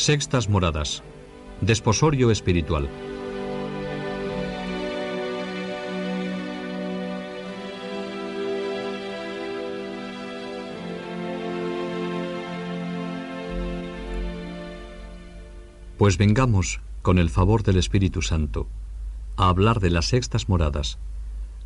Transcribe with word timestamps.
Sextas 0.00 0.48
moradas. 0.48 1.02
Desposorio 1.60 2.30
espiritual. 2.30 2.88
Pues 15.98 16.16
vengamos, 16.16 16.80
con 17.02 17.18
el 17.18 17.28
favor 17.28 17.62
del 17.62 17.76
Espíritu 17.76 18.22
Santo, 18.22 18.68
a 19.36 19.50
hablar 19.50 19.80
de 19.80 19.90
las 19.90 20.06
sextas 20.06 20.48
moradas, 20.48 20.98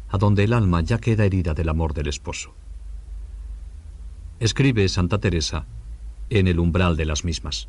a 0.09 0.19
donde 0.19 0.43
el 0.43 0.55
alma 0.55 0.81
ya 0.81 0.99
queda 0.99 1.25
herida 1.25 1.55
del 1.55 1.69
amor 1.69 1.95
del 1.95 2.09
esposo. 2.09 2.53
Escribe 4.41 4.89
Santa 4.89 5.21
Teresa 5.21 5.67
en 6.31 6.49
el 6.49 6.59
umbral 6.59 6.97
de 6.97 7.05
las 7.05 7.25
mismas. 7.25 7.69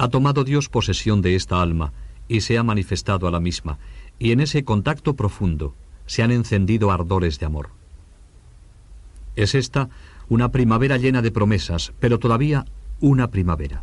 Ha 0.00 0.08
tomado 0.08 0.44
Dios 0.44 0.70
posesión 0.70 1.20
de 1.20 1.34
esta 1.34 1.60
alma 1.60 1.92
y 2.26 2.40
se 2.40 2.56
ha 2.56 2.62
manifestado 2.62 3.28
a 3.28 3.30
la 3.30 3.38
misma, 3.38 3.78
y 4.18 4.32
en 4.32 4.40
ese 4.40 4.64
contacto 4.64 5.14
profundo 5.14 5.74
se 6.06 6.22
han 6.22 6.30
encendido 6.30 6.90
ardores 6.90 7.38
de 7.38 7.44
amor. 7.44 7.68
Es 9.36 9.54
esta 9.54 9.90
una 10.30 10.52
primavera 10.52 10.96
llena 10.96 11.20
de 11.20 11.30
promesas, 11.30 11.92
pero 12.00 12.18
todavía 12.18 12.64
una 13.00 13.28
primavera. 13.28 13.82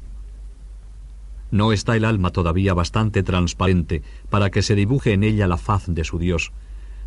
No 1.51 1.71
está 1.71 1.95
el 1.95 2.03
alma 2.03 2.31
todavía 2.31 2.73
bastante 2.73 3.21
transparente 3.21 4.01
para 4.31 4.49
que 4.49 4.63
se 4.63 4.73
dibuje 4.73 5.13
en 5.13 5.21
ella 5.21 5.45
la 5.45 5.57
faz 5.57 5.83
de 5.85 6.03
su 6.03 6.17
Dios, 6.17 6.51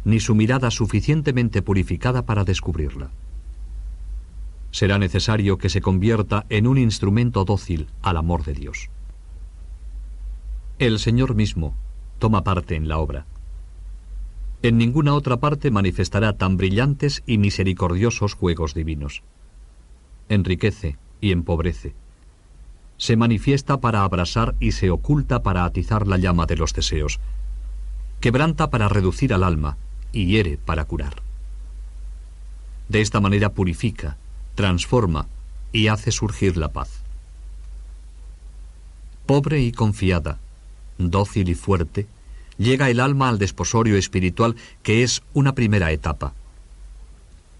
ni 0.05 0.21
su 0.21 0.37
mirada 0.37 0.71
suficientemente 0.71 1.63
purificada 1.63 2.27
para 2.27 2.45
descubrirla. 2.45 3.11
Será 4.71 4.99
necesario 4.99 5.59
que 5.59 5.69
se 5.69 5.81
convierta 5.81 6.47
en 6.49 6.69
un 6.69 6.79
instrumento 6.79 7.45
dócil 7.45 7.89
al 8.03 8.17
amor 8.17 8.45
de 8.45 8.53
Dios. 8.53 8.89
El 10.81 10.99
Señor 10.99 11.35
mismo 11.35 11.75
toma 12.19 12.43
parte 12.43 12.75
en 12.75 12.89
la 12.89 12.97
obra. 12.97 13.27
En 14.63 14.79
ninguna 14.79 15.13
otra 15.13 15.37
parte 15.37 15.71
manifestará 15.71 16.39
tan 16.39 16.57
brillantes 16.57 17.23
y 17.27 17.37
misericordiosos 17.37 18.33
juegos 18.33 18.73
divinos. 18.73 19.23
Enriquece 20.31 20.97
y 21.21 21.33
empobrece. 21.33 21.93
Se 22.97 23.15
manifiesta 23.15 23.79
para 23.79 24.05
abrasar 24.05 24.55
y 24.59 24.73
se 24.73 24.89
oculta 24.91 25.43
para 25.43 25.67
atizar 25.67 26.07
la 26.07 26.17
llama 26.17 26.47
de 26.47 26.57
los 26.57 26.73
deseos. 26.73 27.21
Quebranta 28.21 28.71
para 28.71 28.89
reducir 28.89 29.35
al 29.35 29.45
alma 29.45 29.77
y 30.13 30.29
hiere 30.29 30.57
para 30.57 30.87
curar. 30.87 31.17
De 32.89 33.03
esta 33.03 33.21
manera 33.21 33.53
purifica, 33.53 34.17
transforma 34.55 35.27
y 35.75 35.89
hace 35.89 36.11
surgir 36.11 36.57
la 36.57 36.73
paz. 36.73 37.03
Pobre 39.27 39.61
y 39.61 39.73
confiada, 39.73 40.39
dócil 41.09 41.49
y 41.49 41.55
fuerte, 41.55 42.07
llega 42.59 42.91
el 42.91 43.01
alma 43.01 43.31
al 43.31 43.39
desposorio 43.39 43.97
espiritual 43.97 44.57
que 44.83 45.03
es 45.03 45.23
una 45.33 45.55
primera 45.55 45.91
etapa. 45.93 46.35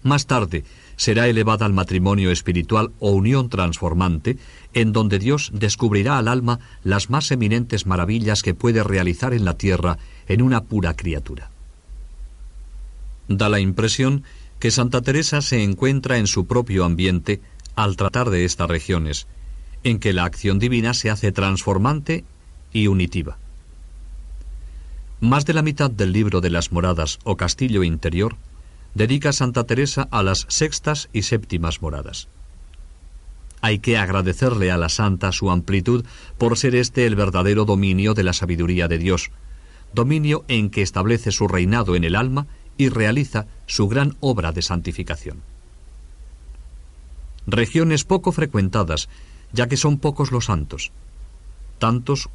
Más 0.03 0.27
tarde 0.27 0.63
será 0.95 1.27
elevada 1.27 1.65
al 1.65 1.73
matrimonio 1.73 2.29
espiritual 2.29 2.91
o 2.99 3.11
unión 3.11 3.49
transformante, 3.49 4.37
en 4.73 4.93
donde 4.93 5.17
Dios 5.17 5.49
descubrirá 5.51 6.19
al 6.19 6.27
alma 6.27 6.59
las 6.83 7.09
más 7.09 7.31
eminentes 7.31 7.87
maravillas 7.87 8.43
que 8.43 8.53
puede 8.53 8.83
realizar 8.83 9.33
en 9.33 9.45
la 9.45 9.57
tierra 9.57 9.97
en 10.27 10.43
una 10.43 10.61
pura 10.63 10.95
criatura. 10.95 11.49
Da 13.27 13.49
la 13.49 13.59
impresión 13.59 14.23
que 14.59 14.69
Santa 14.69 15.01
Teresa 15.01 15.41
se 15.41 15.63
encuentra 15.63 16.17
en 16.17 16.27
su 16.27 16.45
propio 16.45 16.85
ambiente 16.85 17.41
al 17.75 17.95
tratar 17.95 18.29
de 18.29 18.45
estas 18.45 18.69
regiones, 18.69 19.25
en 19.83 19.99
que 19.99 20.13
la 20.13 20.25
acción 20.25 20.59
divina 20.59 20.93
se 20.93 21.09
hace 21.09 21.31
transformante 21.31 22.23
y 22.73 22.87
unitiva. 22.87 23.37
Más 25.19 25.45
de 25.45 25.53
la 25.53 25.61
mitad 25.61 25.91
del 25.91 26.13
libro 26.13 26.41
de 26.41 26.49
las 26.49 26.71
moradas 26.71 27.19
o 27.23 27.37
castillo 27.37 27.83
interior 27.83 28.35
dedica 28.95 29.31
Santa 29.31 29.65
Teresa 29.65 30.07
a 30.11 30.23
las 30.23 30.45
sextas 30.49 31.09
y 31.13 31.21
séptimas 31.21 31.81
moradas. 31.81 32.27
Hay 33.61 33.79
que 33.79 33.97
agradecerle 33.97 34.71
a 34.71 34.77
la 34.77 34.89
santa 34.89 35.31
su 35.31 35.51
amplitud 35.51 36.03
por 36.37 36.57
ser 36.57 36.75
este 36.75 37.05
el 37.05 37.15
verdadero 37.15 37.65
dominio 37.65 38.15
de 38.15 38.23
la 38.23 38.33
sabiduría 38.33 38.87
de 38.87 38.97
Dios, 38.97 39.29
dominio 39.93 40.43
en 40.47 40.71
que 40.71 40.81
establece 40.81 41.31
su 41.31 41.47
reinado 41.47 41.95
en 41.95 42.03
el 42.03 42.15
alma 42.15 42.47
y 42.77 42.89
realiza 42.89 43.45
su 43.67 43.87
gran 43.87 44.15
obra 44.19 44.51
de 44.51 44.63
santificación. 44.63 45.43
Regiones 47.45 48.03
poco 48.03 48.31
frecuentadas, 48.31 49.09
ya 49.53 49.67
que 49.67 49.77
son 49.77 49.99
pocos 49.99 50.31
los 50.31 50.45
santos, 50.45 50.91
tantos 51.77 52.29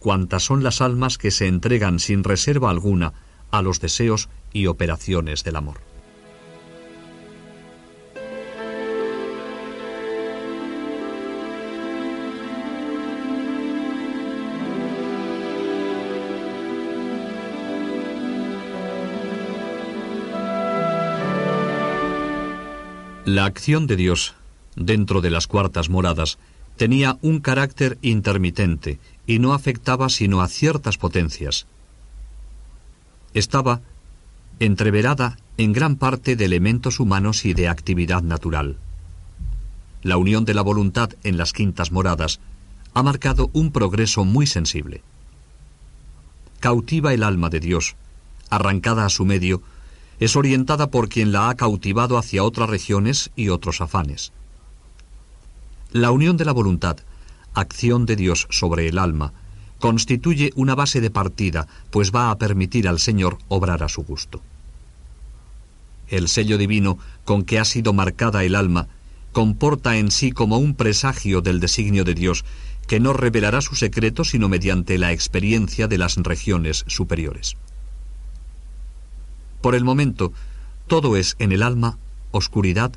cuantas 0.00 0.42
son 0.42 0.64
las 0.64 0.80
almas 0.80 1.18
que 1.18 1.30
se 1.30 1.46
entregan 1.46 2.00
sin 2.00 2.24
reserva 2.24 2.70
alguna 2.70 3.12
a 3.52 3.62
los 3.62 3.80
deseos 3.80 4.28
y 4.52 4.66
operaciones 4.66 5.44
del 5.44 5.56
amor. 5.56 5.80
La 23.26 23.44
acción 23.44 23.86
de 23.86 23.94
Dios 23.94 24.34
dentro 24.74 25.20
de 25.20 25.30
las 25.30 25.46
cuartas 25.46 25.88
moradas 25.88 26.38
tenía 26.80 27.18
un 27.20 27.40
carácter 27.40 27.98
intermitente 28.00 28.98
y 29.26 29.38
no 29.38 29.52
afectaba 29.52 30.08
sino 30.08 30.40
a 30.40 30.48
ciertas 30.48 30.96
potencias. 30.96 31.66
Estaba 33.34 33.82
entreverada 34.60 35.36
en 35.58 35.74
gran 35.74 35.96
parte 35.96 36.36
de 36.36 36.46
elementos 36.46 36.98
humanos 36.98 37.44
y 37.44 37.52
de 37.52 37.68
actividad 37.68 38.22
natural. 38.22 38.78
La 40.02 40.16
unión 40.16 40.46
de 40.46 40.54
la 40.54 40.62
voluntad 40.62 41.10
en 41.22 41.36
las 41.36 41.52
quintas 41.52 41.92
moradas 41.92 42.40
ha 42.94 43.02
marcado 43.02 43.50
un 43.52 43.72
progreso 43.72 44.24
muy 44.24 44.46
sensible. 44.46 45.02
Cautiva 46.60 47.12
el 47.12 47.24
alma 47.24 47.50
de 47.50 47.60
Dios, 47.60 47.94
arrancada 48.48 49.04
a 49.04 49.10
su 49.10 49.26
medio, 49.26 49.60
es 50.18 50.34
orientada 50.34 50.90
por 50.90 51.10
quien 51.10 51.30
la 51.30 51.50
ha 51.50 51.56
cautivado 51.56 52.16
hacia 52.16 52.42
otras 52.42 52.70
regiones 52.70 53.32
y 53.36 53.50
otros 53.50 53.82
afanes. 53.82 54.32
La 55.92 56.12
unión 56.12 56.36
de 56.36 56.44
la 56.44 56.52
voluntad, 56.52 56.98
acción 57.52 58.06
de 58.06 58.14
Dios 58.14 58.46
sobre 58.50 58.86
el 58.86 58.96
alma, 58.96 59.32
constituye 59.80 60.52
una 60.54 60.76
base 60.76 61.00
de 61.00 61.10
partida, 61.10 61.66
pues 61.90 62.12
va 62.14 62.30
a 62.30 62.38
permitir 62.38 62.86
al 62.86 63.00
Señor 63.00 63.38
obrar 63.48 63.82
a 63.82 63.88
su 63.88 64.02
gusto. 64.04 64.40
El 66.06 66.28
sello 66.28 66.58
divino 66.58 66.98
con 67.24 67.42
que 67.42 67.58
ha 67.58 67.64
sido 67.64 67.92
marcada 67.92 68.44
el 68.44 68.54
alma 68.54 68.86
comporta 69.32 69.96
en 69.96 70.12
sí 70.12 70.30
como 70.30 70.58
un 70.58 70.74
presagio 70.74 71.40
del 71.40 71.58
designio 71.58 72.04
de 72.04 72.14
Dios 72.14 72.44
que 72.86 73.00
no 73.00 73.12
revelará 73.12 73.60
su 73.60 73.74
secreto 73.74 74.24
sino 74.24 74.48
mediante 74.48 74.96
la 74.96 75.10
experiencia 75.10 75.88
de 75.88 75.98
las 75.98 76.16
regiones 76.16 76.84
superiores. 76.86 77.56
Por 79.60 79.74
el 79.74 79.84
momento, 79.84 80.32
todo 80.86 81.16
es 81.16 81.34
en 81.40 81.50
el 81.50 81.64
alma 81.64 81.98
oscuridad 82.30 82.92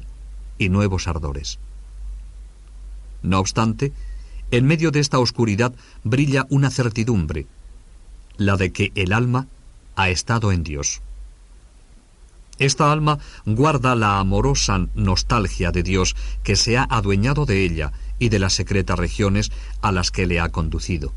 y 0.59 0.69
nuevos 0.69 1.07
ardores. 1.07 1.59
No 3.23 3.39
obstante, 3.39 3.93
en 4.51 4.65
medio 4.65 4.91
de 4.91 4.99
esta 4.99 5.17
oscuridad 5.17 5.73
brilla 6.03 6.45
una 6.49 6.69
certidumbre, 6.69 7.47
la 8.37 8.57
de 8.57 8.71
que 8.71 8.91
el 8.95 9.13
alma 9.13 9.47
ha 9.95 10.09
estado 10.09 10.51
en 10.51 10.63
Dios. 10.63 11.01
Esta 12.59 12.91
alma 12.91 13.17
guarda 13.45 13.95
la 13.95 14.19
amorosa 14.19 14.87
nostalgia 14.93 15.71
de 15.71 15.81
Dios 15.81 16.15
que 16.43 16.55
se 16.55 16.77
ha 16.77 16.83
adueñado 16.83 17.45
de 17.45 17.65
ella 17.65 17.93
y 18.19 18.29
de 18.29 18.39
las 18.39 18.53
secretas 18.53 18.99
regiones 18.99 19.51
a 19.81 19.91
las 19.91 20.11
que 20.11 20.27
le 20.27 20.39
ha 20.39 20.49
conducido. 20.49 21.13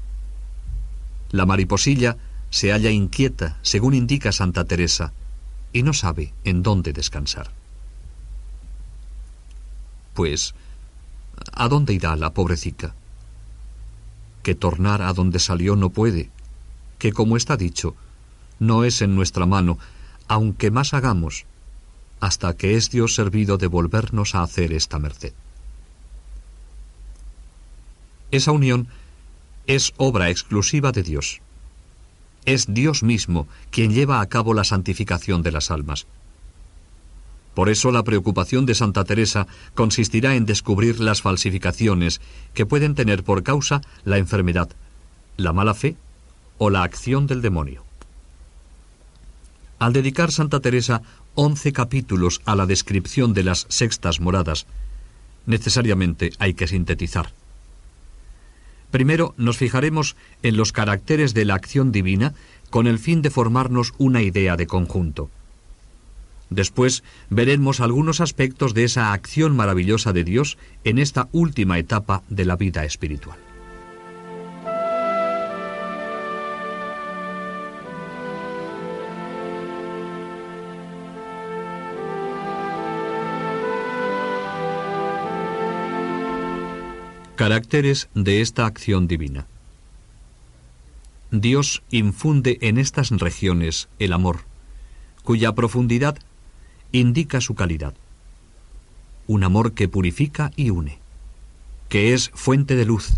La 1.30 1.44
mariposilla 1.44 2.16
se 2.50 2.72
halla 2.72 2.90
inquieta, 2.90 3.58
según 3.62 3.94
indica 3.94 4.32
Santa 4.32 4.64
Teresa, 4.64 5.12
y 5.72 5.82
no 5.82 5.92
sabe 5.92 6.32
en 6.44 6.62
dónde 6.62 6.92
descansar. 6.92 7.50
Pues, 10.14 10.54
¿a 11.52 11.68
dónde 11.68 11.94
irá 11.94 12.16
la 12.16 12.32
pobrecita? 12.32 12.94
Que 14.42 14.54
tornar 14.54 15.02
a 15.02 15.12
donde 15.12 15.38
salió 15.38 15.76
no 15.76 15.90
puede, 15.90 16.30
que 16.98 17.12
como 17.12 17.36
está 17.36 17.56
dicho, 17.56 17.94
no 18.58 18.84
es 18.84 19.02
en 19.02 19.14
nuestra 19.14 19.46
mano, 19.46 19.78
aunque 20.28 20.70
más 20.70 20.94
hagamos, 20.94 21.44
hasta 22.20 22.56
que 22.56 22.76
es 22.76 22.90
Dios 22.90 23.14
servido 23.14 23.58
de 23.58 23.66
volvernos 23.66 24.34
a 24.34 24.42
hacer 24.42 24.72
esta 24.72 24.98
merced. 24.98 25.32
Esa 28.30 28.52
unión 28.52 28.88
es 29.66 29.92
obra 29.96 30.30
exclusiva 30.30 30.92
de 30.92 31.02
Dios. 31.02 31.40
Es 32.44 32.66
Dios 32.72 33.02
mismo 33.02 33.48
quien 33.70 33.92
lleva 33.92 34.20
a 34.20 34.26
cabo 34.26 34.54
la 34.54 34.64
santificación 34.64 35.42
de 35.42 35.52
las 35.52 35.70
almas. 35.70 36.06
Por 37.56 37.70
eso 37.70 37.90
la 37.90 38.04
preocupación 38.04 38.66
de 38.66 38.74
Santa 38.74 39.02
Teresa 39.04 39.46
consistirá 39.74 40.34
en 40.34 40.44
descubrir 40.44 41.00
las 41.00 41.22
falsificaciones 41.22 42.20
que 42.52 42.66
pueden 42.66 42.94
tener 42.94 43.24
por 43.24 43.42
causa 43.44 43.80
la 44.04 44.18
enfermedad, 44.18 44.68
la 45.38 45.54
mala 45.54 45.72
fe 45.72 45.96
o 46.58 46.68
la 46.68 46.82
acción 46.82 47.26
del 47.26 47.40
demonio. 47.40 47.82
Al 49.78 49.94
dedicar 49.94 50.32
Santa 50.32 50.60
Teresa 50.60 51.00
once 51.34 51.72
capítulos 51.72 52.42
a 52.44 52.56
la 52.56 52.66
descripción 52.66 53.32
de 53.32 53.44
las 53.44 53.64
sextas 53.70 54.20
moradas, 54.20 54.66
necesariamente 55.46 56.32
hay 56.38 56.52
que 56.52 56.66
sintetizar. 56.66 57.32
Primero 58.90 59.32
nos 59.38 59.56
fijaremos 59.56 60.14
en 60.42 60.58
los 60.58 60.72
caracteres 60.72 61.32
de 61.32 61.46
la 61.46 61.54
acción 61.54 61.90
divina 61.90 62.34
con 62.68 62.86
el 62.86 62.98
fin 62.98 63.22
de 63.22 63.30
formarnos 63.30 63.94
una 63.96 64.20
idea 64.20 64.58
de 64.58 64.66
conjunto. 64.66 65.30
Después 66.50 67.02
veremos 67.28 67.80
algunos 67.80 68.20
aspectos 68.20 68.72
de 68.72 68.84
esa 68.84 69.12
acción 69.12 69.56
maravillosa 69.56 70.12
de 70.12 70.24
Dios 70.24 70.58
en 70.84 70.98
esta 70.98 71.28
última 71.32 71.78
etapa 71.78 72.22
de 72.28 72.44
la 72.44 72.56
vida 72.56 72.84
espiritual. 72.84 73.38
Caracteres 87.36 88.08
de 88.14 88.40
esta 88.40 88.64
acción 88.64 89.06
divina. 89.06 89.46
Dios 91.30 91.82
infunde 91.90 92.56
en 92.62 92.78
estas 92.78 93.10
regiones 93.10 93.88
el 93.98 94.14
amor, 94.14 94.40
cuya 95.22 95.54
profundidad 95.54 96.16
indica 97.00 97.40
su 97.40 97.54
calidad. 97.54 97.94
Un 99.26 99.44
amor 99.44 99.72
que 99.72 99.88
purifica 99.88 100.52
y 100.56 100.70
une, 100.70 100.98
que 101.88 102.14
es 102.14 102.30
fuente 102.34 102.76
de 102.76 102.84
luz, 102.84 103.14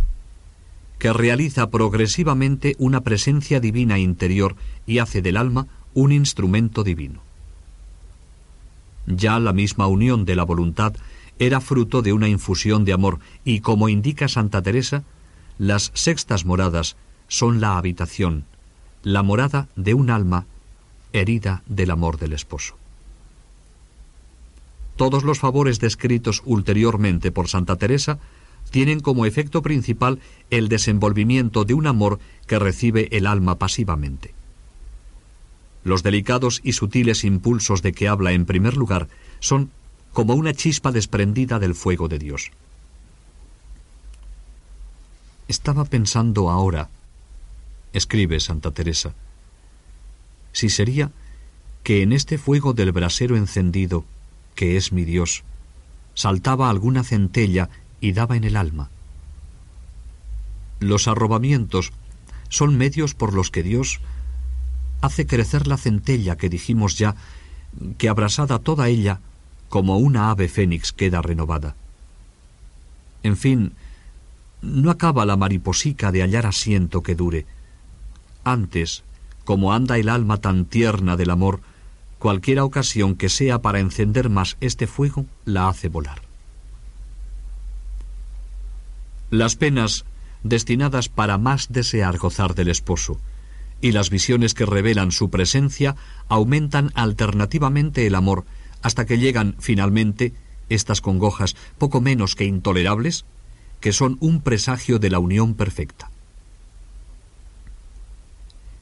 que 0.99 1.13
realiza 1.13 1.71
progresivamente 1.71 2.75
una 2.79 3.03
presencia 3.03 3.61
divina 3.61 3.99
interior 3.99 4.57
y 4.87 4.99
hace 4.99 5.23
del 5.23 5.37
alma 5.37 5.67
un 5.95 6.13
instrumento 6.13 6.83
divino. 6.83 7.21
Ya 9.07 9.39
la 9.39 9.53
misma 9.53 9.87
unión 9.87 10.25
de 10.25 10.37
la 10.37 10.45
voluntad 10.45 10.95
era 11.39 11.61
fruto 11.61 12.03
de 12.03 12.13
una 12.13 12.29
infusión 12.29 12.85
de 12.85 12.93
amor 12.93 13.21
y, 13.45 13.61
como 13.61 13.89
indica 13.89 14.29
Santa 14.29 14.61
Teresa, 14.61 15.05
las 15.57 15.93
sextas 15.95 16.45
moradas 16.45 16.97
son 17.29 17.61
la 17.61 17.79
habitación, 17.79 18.45
la 19.03 19.23
morada 19.23 19.69
de 19.77 19.95
un 19.95 20.11
alma 20.11 20.47
herida 21.13 21.63
del 21.67 21.91
amor 21.91 22.19
del 22.19 22.33
esposo. 22.33 22.77
Todos 24.99 25.23
los 25.23 25.39
favores 25.39 25.79
descritos 25.79 26.43
ulteriormente 26.45 27.31
por 27.31 27.47
Santa 27.47 27.77
Teresa 27.77 28.19
tienen 28.73 28.99
como 28.99 29.27
efecto 29.27 29.63
principal 29.63 30.19
el 30.51 30.69
desenvolvimiento 30.69 31.65
de 31.65 31.75
un 31.75 31.87
amor 31.87 32.19
que 32.49 32.59
recibe 32.59 33.09
el 33.13 33.29
alma 33.29 33.59
pasivamente. 33.59 34.35
Los 35.85 36.03
delicados 36.03 36.61
y 36.65 36.73
sutiles 36.73 37.23
impulsos 37.23 37.81
de 37.81 37.93
que 37.93 38.09
habla 38.09 38.33
en 38.33 38.45
primer 38.45 38.77
lugar 38.77 39.07
son 39.39 39.71
como 40.13 40.35
una 40.35 40.53
chispa 40.53 40.91
desprendida 40.91 41.61
del 41.61 41.77
fuego 41.77 42.09
de 42.09 42.19
Dios. 42.19 42.51
Estaba 45.47 45.85
pensando 45.85 46.51
ahora, 46.51 46.91
escribe 47.93 48.41
Santa 48.41 48.73
Teresa, 48.73 49.15
si 50.53 50.69
sería 50.71 51.13
que 51.85 52.03
en 52.03 52.13
este 52.13 52.37
fuego 52.37 52.73
del 52.73 52.91
brasero 52.91 53.37
encendido, 53.37 54.05
que 54.59 54.77
es 54.77 54.91
mi 54.91 55.05
Dios, 55.05 55.45
saltaba 56.15 56.69
alguna 56.69 57.05
centella 57.05 57.71
y 58.01 58.11
daba 58.11 58.37
en 58.37 58.43
el 58.43 58.57
alma. 58.57 58.91
Los 60.81 61.07
arrobamientos 61.07 61.93
son 62.49 62.77
medios 62.77 63.15
por 63.15 63.35
los 63.35 63.53
que 63.53 63.63
Dios 63.63 64.01
hace 65.01 65.29
crecer 65.29 65.69
la 65.69 65.77
centella 65.77 66.37
que 66.37 66.49
dijimos 66.49 66.99
ya, 66.99 67.15
que 67.99 68.09
abrasada 68.09 68.59
toda 68.59 68.89
ella, 68.89 69.21
como 69.69 69.99
una 69.99 70.29
ave 70.29 70.49
fénix 70.49 70.93
queda 70.93 71.23
renovada. 71.23 71.77
En 73.23 73.37
fin, 73.37 73.75
no 74.61 74.91
acaba 74.91 75.25
la 75.25 75.37
mariposica 75.37 76.11
de 76.11 76.23
hallar 76.23 76.47
asiento 76.47 77.05
que 77.05 77.15
dure. 77.15 77.47
Antes, 78.43 79.05
como 79.45 79.73
anda 79.73 79.99
el 79.99 80.09
alma 80.09 80.39
tan 80.39 80.65
tierna 80.65 81.17
del 81.17 81.31
amor, 81.31 81.61
cualquiera 82.19 82.65
ocasión 82.65 83.15
que 83.15 83.29
sea 83.29 83.61
para 83.61 83.81
encender 83.81 84.29
más 84.29 84.57
este 84.61 84.87
fuego 84.87 85.27
la 85.45 85.69
hace 85.69 85.89
volar. 85.89 86.23
Las 89.31 89.57
penas 89.57 90.05
destinadas 90.43 91.09
para 91.09 91.39
más 91.39 91.69
desear 91.71 92.17
gozar 92.19 92.55
del 92.55 92.69
esposo 92.69 93.19
y 93.81 93.93
las 93.93 94.11
visiones 94.11 94.55
que 94.55 94.67
revelan 94.67 95.13
su 95.13 95.31
presencia 95.31 95.97
aumentan 96.29 96.91
alternativamente 96.95 98.07
el 98.07 98.15
amor 98.15 98.45
hasta 98.83 99.07
que 99.07 99.19
llegan 99.19 99.55
finalmente 99.59 100.33
estas 100.69 101.01
congojas 101.01 101.57
poco 101.79 102.01
menos 102.01 102.35
que 102.35 102.45
intolerables, 102.45 103.25
que 103.81 103.93
son 103.93 104.17
un 104.21 104.41
presagio 104.41 104.99
de 104.99 105.11
la 105.11 105.19
unión 105.19 105.55
perfecta. 105.55 106.11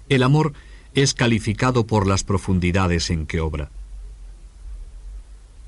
El 0.08 0.22
amor 0.22 0.52
es 0.96 1.12
calificado 1.12 1.86
por 1.86 2.06
las 2.06 2.24
profundidades 2.24 3.10
en 3.10 3.26
que 3.26 3.40
obra. 3.40 3.70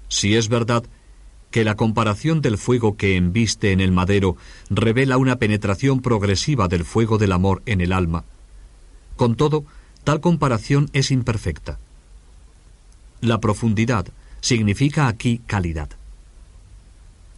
Si 0.08 0.34
es 0.34 0.48
verdad 0.48 0.84
que 1.50 1.64
la 1.64 1.76
comparación 1.76 2.40
del 2.40 2.56
fuego 2.56 2.96
que 2.96 3.14
embiste 3.16 3.72
en 3.72 3.80
el 3.80 3.92
madero 3.92 4.36
revela 4.70 5.18
una 5.18 5.36
penetración 5.36 6.00
progresiva 6.00 6.66
del 6.66 6.84
fuego 6.84 7.18
del 7.18 7.32
amor 7.32 7.62
en 7.66 7.82
el 7.82 7.92
alma, 7.92 8.24
con 9.16 9.36
todo, 9.36 9.64
tal 10.02 10.20
comparación 10.20 10.88
es 10.94 11.10
imperfecta. 11.10 11.78
La 13.20 13.38
profundidad 13.38 14.06
significa 14.40 15.08
aquí 15.08 15.42
calidad. 15.46 15.90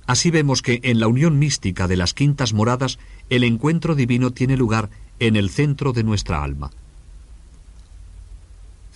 Así 0.06 0.30
vemos 0.30 0.62
que 0.62 0.80
en 0.84 1.00
la 1.00 1.08
unión 1.08 1.40
mística 1.40 1.88
de 1.88 1.96
las 1.96 2.14
quintas 2.14 2.52
moradas 2.52 3.00
el 3.30 3.42
encuentro 3.42 3.96
divino 3.96 4.30
tiene 4.30 4.56
lugar 4.56 4.90
en 5.18 5.34
el 5.34 5.50
centro 5.50 5.92
de 5.92 6.04
nuestra 6.04 6.44
alma. 6.44 6.70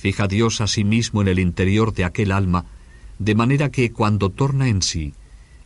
Fija 0.04 0.28
Dios 0.28 0.60
a 0.60 0.66
sí 0.66 0.84
mismo 0.84 1.22
en 1.22 1.28
el 1.28 1.38
interior 1.38 1.94
de 1.94 2.04
aquel 2.04 2.30
alma, 2.30 2.66
de 3.18 3.34
manera 3.34 3.70
que 3.70 3.90
cuando 3.90 4.28
torna 4.28 4.68
en 4.68 4.82
sí, 4.82 5.14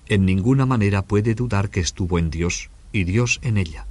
en 0.07 0.27
ninguna 0.27 0.65
manera 0.65 1.03
puede 1.03 1.35
dudar 1.35 1.71
que 1.71 1.81
estuvo 1.81 2.21
en 2.21 2.31
Dios 2.31 2.71
y 2.93 3.03
Dios 3.03 3.41
en 3.43 3.59
ella. 3.59 3.87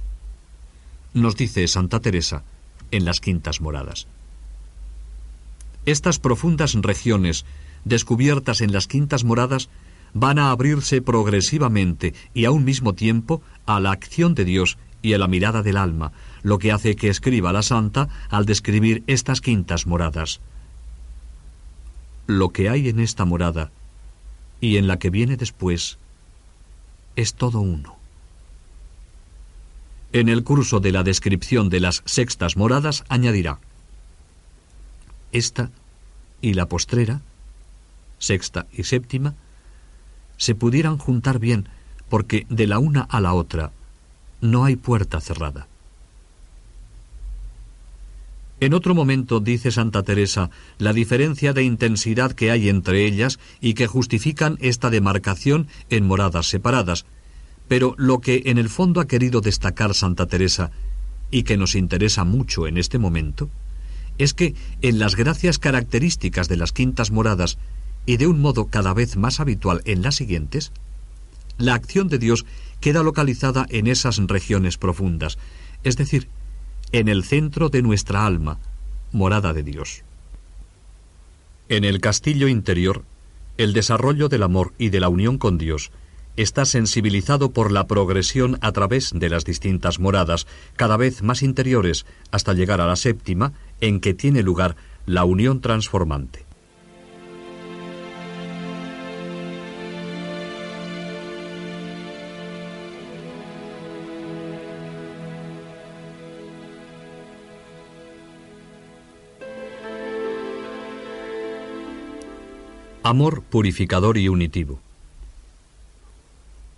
Nos 1.12 1.36
dice 1.36 1.68
Santa 1.68 2.00
Teresa 2.00 2.44
en 2.92 3.04
las 3.04 3.20
quintas 3.20 3.60
moradas. 3.60 4.06
Estas 5.84 6.18
profundas 6.18 6.72
regiones, 6.80 7.44
descubiertas 7.84 8.62
en 8.62 8.72
las 8.72 8.86
quintas 8.86 9.24
moradas, 9.24 9.68
van 10.14 10.38
a 10.38 10.50
abrirse 10.50 11.02
progresivamente 11.02 12.14
y 12.32 12.46
a 12.46 12.52
un 12.52 12.64
mismo 12.64 12.94
tiempo 12.94 13.42
a 13.66 13.80
la 13.80 13.90
acción 13.90 14.34
de 14.34 14.46
Dios 14.46 14.78
y 15.02 15.12
a 15.12 15.18
la 15.18 15.28
mirada 15.28 15.62
del 15.62 15.76
alma, 15.76 16.12
lo 16.42 16.58
que 16.58 16.72
hace 16.72 16.96
que 16.96 17.08
escriba 17.08 17.52
la 17.52 17.62
santa 17.62 18.08
al 18.30 18.46
describir 18.46 19.02
estas 19.06 19.40
quintas 19.40 19.86
moradas. 19.86 20.40
Lo 22.26 22.50
que 22.50 22.68
hay 22.68 22.88
en 22.88 23.00
esta 23.00 23.24
morada 23.24 23.70
y 24.60 24.76
en 24.76 24.86
la 24.86 24.98
que 24.98 25.10
viene 25.10 25.36
después 25.36 25.98
es 27.16 27.34
todo 27.34 27.60
uno. 27.60 27.96
En 30.12 30.28
el 30.28 30.42
curso 30.42 30.80
de 30.80 30.92
la 30.92 31.02
descripción 31.02 31.68
de 31.68 31.80
las 31.80 32.02
sextas 32.06 32.56
moradas 32.56 33.04
añadirá, 33.08 33.58
esta 35.32 35.70
y 36.40 36.54
la 36.54 36.66
postrera, 36.66 37.20
sexta 38.18 38.66
y 38.72 38.84
séptima, 38.84 39.34
se 40.38 40.54
pudieran 40.54 40.98
juntar 40.98 41.38
bien, 41.38 41.68
porque 42.08 42.46
de 42.48 42.66
la 42.66 42.78
una 42.78 43.02
a 43.02 43.20
la 43.20 43.34
otra 43.34 43.72
no 44.40 44.64
hay 44.64 44.76
puerta 44.76 45.20
cerrada. 45.20 45.67
En 48.60 48.74
otro 48.74 48.94
momento 48.94 49.38
dice 49.38 49.70
Santa 49.70 50.02
Teresa 50.02 50.50
la 50.78 50.92
diferencia 50.92 51.52
de 51.52 51.62
intensidad 51.62 52.32
que 52.32 52.50
hay 52.50 52.68
entre 52.68 53.06
ellas 53.06 53.38
y 53.60 53.74
que 53.74 53.86
justifican 53.86 54.58
esta 54.60 54.90
demarcación 54.90 55.68
en 55.90 56.06
moradas 56.06 56.46
separadas. 56.48 57.06
Pero 57.68 57.94
lo 57.98 58.20
que 58.20 58.42
en 58.46 58.58
el 58.58 58.68
fondo 58.68 59.00
ha 59.00 59.06
querido 59.06 59.40
destacar 59.40 59.94
Santa 59.94 60.26
Teresa 60.26 60.72
y 61.30 61.44
que 61.44 61.56
nos 61.56 61.74
interesa 61.74 62.24
mucho 62.24 62.66
en 62.66 62.78
este 62.78 62.98
momento 62.98 63.48
es 64.16 64.34
que 64.34 64.54
en 64.82 64.98
las 64.98 65.14
gracias 65.14 65.58
características 65.58 66.48
de 66.48 66.56
las 66.56 66.72
quintas 66.72 67.12
moradas 67.12 67.58
y 68.06 68.16
de 68.16 68.26
un 68.26 68.40
modo 68.40 68.66
cada 68.66 68.92
vez 68.92 69.16
más 69.16 69.38
habitual 69.38 69.82
en 69.84 70.02
las 70.02 70.16
siguientes, 70.16 70.72
la 71.58 71.74
acción 71.74 72.08
de 72.08 72.18
Dios 72.18 72.44
queda 72.80 73.04
localizada 73.04 73.66
en 73.68 73.86
esas 73.86 74.16
regiones 74.16 74.78
profundas, 74.78 75.38
es 75.84 75.96
decir, 75.96 76.28
en 76.92 77.08
el 77.08 77.24
centro 77.24 77.68
de 77.68 77.82
nuestra 77.82 78.26
alma, 78.26 78.58
morada 79.12 79.52
de 79.52 79.62
Dios. 79.62 80.02
En 81.68 81.84
el 81.84 82.00
castillo 82.00 82.48
interior, 82.48 83.04
el 83.58 83.72
desarrollo 83.72 84.28
del 84.28 84.42
amor 84.42 84.72
y 84.78 84.88
de 84.88 85.00
la 85.00 85.08
unión 85.08 85.36
con 85.36 85.58
Dios 85.58 85.90
está 86.36 86.64
sensibilizado 86.64 87.50
por 87.50 87.72
la 87.72 87.86
progresión 87.86 88.58
a 88.60 88.72
través 88.72 89.10
de 89.12 89.28
las 89.28 89.44
distintas 89.44 89.98
moradas, 89.98 90.46
cada 90.76 90.96
vez 90.96 91.22
más 91.22 91.42
interiores, 91.42 92.06
hasta 92.30 92.54
llegar 92.54 92.80
a 92.80 92.86
la 92.86 92.96
séptima, 92.96 93.52
en 93.80 94.00
que 94.00 94.14
tiene 94.14 94.42
lugar 94.42 94.76
la 95.04 95.24
unión 95.24 95.60
transformante. 95.60 96.47
Amor 113.08 113.40
purificador 113.40 114.18
y 114.18 114.28
unitivo. 114.28 114.80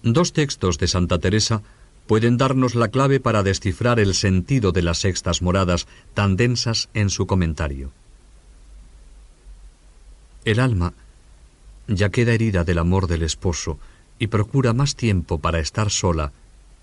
Dos 0.05 0.33
textos 0.33 0.79
de 0.79 0.87
Santa 0.87 1.19
Teresa 1.19 1.61
pueden 2.07 2.37
darnos 2.37 2.77
la 2.77 2.87
clave 2.87 3.19
para 3.19 3.43
descifrar 3.43 3.99
el 3.99 4.15
sentido 4.15 4.71
de 4.71 4.83
las 4.83 4.99
sextas 4.99 5.43
moradas 5.43 5.89
tan 6.15 6.37
densas 6.37 6.89
en 6.95 7.11
su 7.11 7.27
comentario. 7.27 7.91
El 10.45 10.61
alma 10.61 10.93
ya 11.89 12.11
queda 12.11 12.33
herida 12.33 12.63
del 12.63 12.79
amor 12.79 13.09
del 13.09 13.25
esposo 13.25 13.81
y 14.21 14.29
procura 14.29 14.73
más 14.73 14.95
tiempo 14.95 15.39
para 15.39 15.59
estar 15.59 15.91
sola 15.91 16.31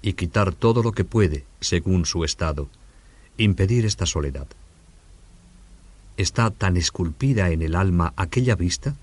y 0.02 0.12
quitar 0.12 0.54
todo 0.54 0.84
lo 0.84 0.92
que 0.92 1.06
puede, 1.06 1.46
según 1.62 2.06
su 2.06 2.26
estado, 2.26 2.68
impedir 3.38 3.86
esta 3.86 4.06
soledad. 4.06 4.48
Está 6.18 6.50
tan 6.50 6.76
esculpida 6.76 7.52
en 7.52 7.62
el 7.62 7.76
alma 7.76 8.12
aquella 8.18 8.58
vista 8.58 8.98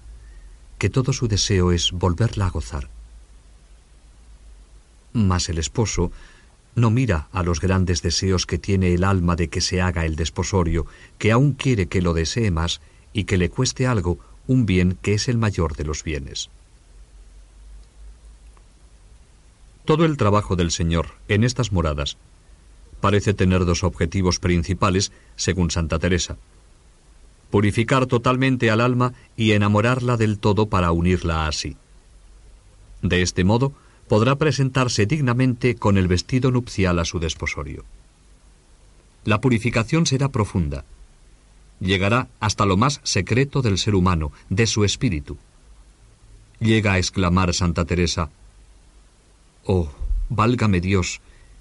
que 0.79 0.91
todo 0.91 1.13
su 1.13 1.29
deseo 1.29 1.73
es 1.73 1.93
volverla 1.93 2.47
a 2.47 2.51
gozar. 2.51 2.89
Mas 5.13 5.49
el 5.49 5.59
esposo 5.59 6.11
no 6.75 6.91
mira 6.91 7.29
a 7.33 7.43
los 7.43 7.61
grandes 7.61 8.03
deseos 8.03 8.47
que 8.47 8.59
tiene 8.59 8.95
el 8.95 9.05
alma 9.05 9.37
de 9.37 9.49
que 9.49 9.61
se 9.61 9.81
haga 9.81 10.05
el 10.05 10.17
desposorio, 10.17 10.87
que 11.19 11.31
aún 11.31 11.53
quiere 11.53 11.87
que 11.87 12.03
lo 12.03 12.15
desee 12.15 12.51
más 12.51 12.81
y 13.13 13.25
que 13.25 13.39
le 13.39 13.49
cueste 13.49 13.87
algo 13.87 14.19
un 14.47 14.67
bien 14.67 14.99
que 15.01 15.15
es 15.15 15.29
el 15.29 15.39
mayor 15.39 15.77
de 15.77 15.85
los 15.85 16.03
bienes. 16.03 16.51
Todo 19.85 20.05
el 20.05 20.17
trabajo 20.17 20.57
del 20.57 20.71
Señor 20.71 21.13
en 21.29 21.45
estas 21.45 21.71
moradas 21.71 22.17
parece 23.01 23.35
tener 23.35 23.65
dos 23.67 23.85
objetivos 23.85 24.41
principales, 24.41 25.13
según 25.37 25.71
Santa 25.71 25.99
Teresa 25.99 26.37
purificar 27.55 28.07
totalmente 28.07 28.69
al 28.73 28.81
alma 28.81 29.13
y 29.37 29.53
enamorarla 29.53 30.17
del 30.17 30.41
todo 30.41 30.67
para 30.67 30.91
unirla 30.91 31.47
a 31.47 31.53
sí. 31.53 31.77
De 33.01 33.23
este 33.23 33.45
modo, 33.45 33.73
podrá 34.09 34.35
presentarse 34.35 35.07
dignamente 35.07 35.77
con 35.77 35.97
el 35.97 36.09
vestido 36.09 36.51
nupcial 36.51 36.99
a 36.99 37.05
su 37.05 37.21
desposorio. 37.21 37.85
La 39.25 39.41
purificación 39.41 40.05
será 40.05 40.31
profunda. 40.31 40.85
Llegará 41.79 42.27
hasta 42.41 42.67
lo 42.67 42.77
más 42.77 43.01
secreto 43.05 43.63
del 43.63 43.79
ser 43.79 43.95
humano, 43.95 44.33
de 44.51 44.67
su 44.67 44.85
espíritu. 44.85 45.39
Llega 46.59 46.95
a 46.95 46.99
exclamar 46.99 47.55
Santa 47.55 47.85
Teresa, 47.85 48.31
Oh, 49.65 49.93
válgame 50.29 50.81
Dios, 50.81 51.21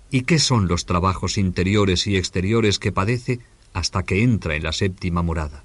¿y 0.09 0.21
qué 0.21 0.39
son 0.39 0.67
los 0.67 0.87
trabajos 0.87 1.37
interiores 1.37 2.07
y 2.07 2.17
exteriores 2.17 2.79
que 2.79 2.91
padece 2.91 3.41
hasta 3.73 4.01
que 4.01 4.23
entra 4.23 4.55
en 4.55 4.63
la 4.63 4.71
séptima 4.71 5.21
morada? 5.21 5.63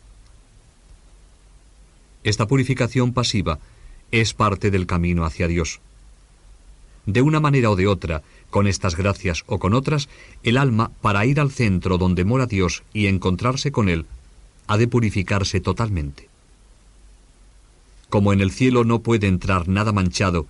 Esta 2.28 2.46
purificación 2.46 3.14
pasiva 3.14 3.58
es 4.10 4.34
parte 4.34 4.70
del 4.70 4.84
camino 4.84 5.24
hacia 5.24 5.48
Dios. 5.48 5.80
De 7.06 7.22
una 7.22 7.40
manera 7.40 7.70
o 7.70 7.74
de 7.74 7.86
otra, 7.86 8.22
con 8.50 8.66
estas 8.66 8.96
gracias 8.96 9.44
o 9.46 9.58
con 9.58 9.72
otras, 9.72 10.10
el 10.42 10.58
alma, 10.58 10.90
para 11.00 11.24
ir 11.24 11.40
al 11.40 11.50
centro 11.50 11.96
donde 11.96 12.26
mora 12.26 12.44
Dios 12.44 12.82
y 12.92 13.06
encontrarse 13.06 13.72
con 13.72 13.88
Él, 13.88 14.04
ha 14.66 14.76
de 14.76 14.88
purificarse 14.88 15.60
totalmente. 15.60 16.28
Como 18.10 18.34
en 18.34 18.42
el 18.42 18.50
cielo 18.50 18.84
no 18.84 18.98
puede 18.98 19.26
entrar 19.26 19.66
nada 19.66 19.92
manchado, 19.92 20.46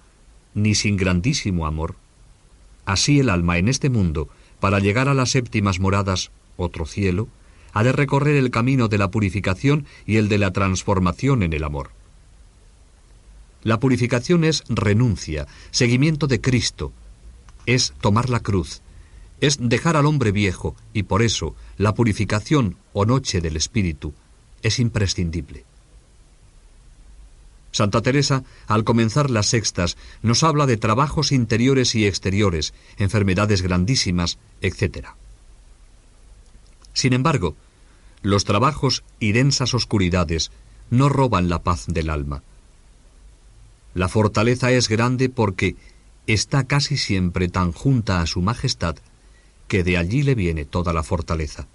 ni 0.55 0.75
sin 0.75 0.97
grandísimo 0.97 1.65
amor, 1.65 1.95
así 2.87 3.21
el 3.21 3.31
alma 3.31 3.57
en 3.59 3.69
este 3.69 3.89
mundo, 3.89 4.29
para 4.59 4.81
llegar 4.81 5.09
a 5.09 5.15
las 5.15 5.31
séptimas 5.31 5.79
moradas, 5.79 6.33
otro 6.57 6.87
cielo, 6.87 7.29
ha 7.73 7.83
de 7.83 7.93
recorrer 7.93 8.37
el 8.37 8.51
camino 8.51 8.89
de 8.89 8.99
la 8.99 9.11
purificación 9.11 9.87
y 10.07 10.17
el 10.17 10.29
de 10.29 10.39
la 10.39 10.53
transformación 10.53 11.43
en 11.43 11.53
el 11.53 11.65
amor. 11.65 11.91
La 13.63 13.81
purificación 13.81 14.45
es 14.45 14.65
renuncia, 14.69 15.47
seguimiento 15.71 16.27
de 16.27 16.41
Cristo, 16.41 16.93
es 17.67 17.93
tomar 18.01 18.31
la 18.31 18.41
cruz, 18.41 18.81
es 19.41 19.59
dejar 19.61 19.97
al 19.97 20.07
hombre 20.07 20.33
viejo 20.33 20.75
y 20.93 21.05
por 21.05 21.23
eso 21.23 21.55
la 21.77 21.95
purificación 21.95 22.77
o 22.93 23.05
noche 23.05 23.41
del 23.41 23.57
espíritu 23.57 24.15
es 24.63 24.79
imprescindible. 24.79 25.65
Santa 27.71 28.01
Teresa, 28.01 28.45
al 28.67 28.85
comenzar 28.85 29.31
las 29.31 29.47
sextas, 29.47 29.97
nos 30.23 30.43
habla 30.43 30.67
de 30.67 30.79
trabajos 30.79 31.33
interiores 31.33 31.95
y 31.95 32.07
exteriores, 32.07 32.73
enfermedades 32.97 33.63
grandísimas, 33.63 34.39
etc. 34.63 35.11
Sin 36.99 37.13
embargo, 37.13 37.55
los 38.23 38.45
trabajos 38.45 39.05
y 39.21 39.31
densas 39.31 39.73
oscuridades 39.73 40.51
no 40.91 41.09
roban 41.09 41.49
la 41.49 41.63
paz 41.63 41.85
del 41.87 42.11
alma. 42.11 42.43
La 43.95 44.09
fortaleza 44.09 44.73
es 44.73 44.89
grande 44.89 45.29
porque 45.29 45.77
está 46.27 46.65
casi 46.65 46.97
siempre 46.97 47.47
tan 47.47 47.71
junta 47.71 48.21
a 48.21 48.27
su 48.27 48.43
majestad 48.43 48.97
que 49.69 49.85
de 49.85 49.97
allí 49.97 50.25
le 50.25 50.35
viene 50.35 50.65
toda 50.65 50.93
la 50.93 51.05
fortaleza. 51.05 51.69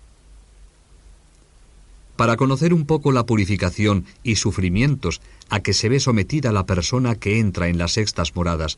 Para 2.17 2.35
conocer 2.35 2.73
un 2.73 2.85
poco 2.85 3.13
la 3.13 3.25
purificación 3.25 4.03
y 4.23 4.35
sufrimientos 4.35 5.21
a 5.47 5.61
que 5.61 5.71
se 5.71 5.87
ve 5.87 6.01
sometida 6.01 6.51
la 6.51 6.65
persona 6.65 7.15
que 7.15 7.39
entra 7.39 7.69
en 7.69 7.77
las 7.77 7.93
sextas 7.93 8.35
moradas, 8.35 8.77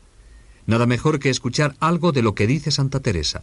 nada 0.64 0.86
mejor 0.86 1.18
que 1.18 1.30
escuchar 1.30 1.74
algo 1.80 2.12
de 2.12 2.22
lo 2.22 2.36
que 2.36 2.46
dice 2.46 2.70
Santa 2.70 3.00
Teresa. 3.00 3.42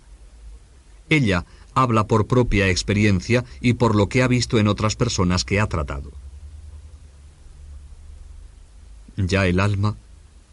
Ella 1.09 1.45
habla 1.73 2.07
por 2.07 2.27
propia 2.27 2.69
experiencia 2.69 3.45
y 3.61 3.73
por 3.73 3.95
lo 3.95 4.09
que 4.09 4.23
ha 4.23 4.27
visto 4.27 4.59
en 4.59 4.67
otras 4.67 4.95
personas 4.95 5.45
que 5.45 5.59
ha 5.59 5.67
tratado. 5.67 6.11
Ya 9.17 9.45
el 9.47 9.59
alma, 9.59 9.95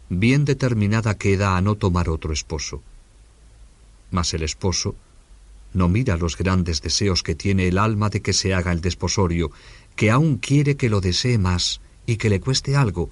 bien 0.09 0.45
determinada 0.45 1.17
queda 1.17 1.57
a 1.57 1.61
no 1.61 1.75
tomar 1.75 2.09
otro 2.09 2.33
esposo. 2.33 2.81
Mas 4.11 4.33
el 4.33 4.43
esposo 4.43 4.95
no 5.73 5.87
mira 5.87 6.17
los 6.17 6.37
grandes 6.37 6.81
deseos 6.81 7.23
que 7.23 7.35
tiene 7.35 7.67
el 7.67 7.77
alma 7.77 8.09
de 8.09 8.21
que 8.21 8.33
se 8.33 8.53
haga 8.53 8.71
el 8.71 8.81
desposorio, 8.81 9.51
que 9.95 10.11
aún 10.11 10.37
quiere 10.37 10.75
que 10.75 10.89
lo 10.89 11.01
desee 11.01 11.37
más 11.37 11.81
y 12.05 12.17
que 12.17 12.29
le 12.29 12.41
cueste 12.41 12.75
algo, 12.75 13.09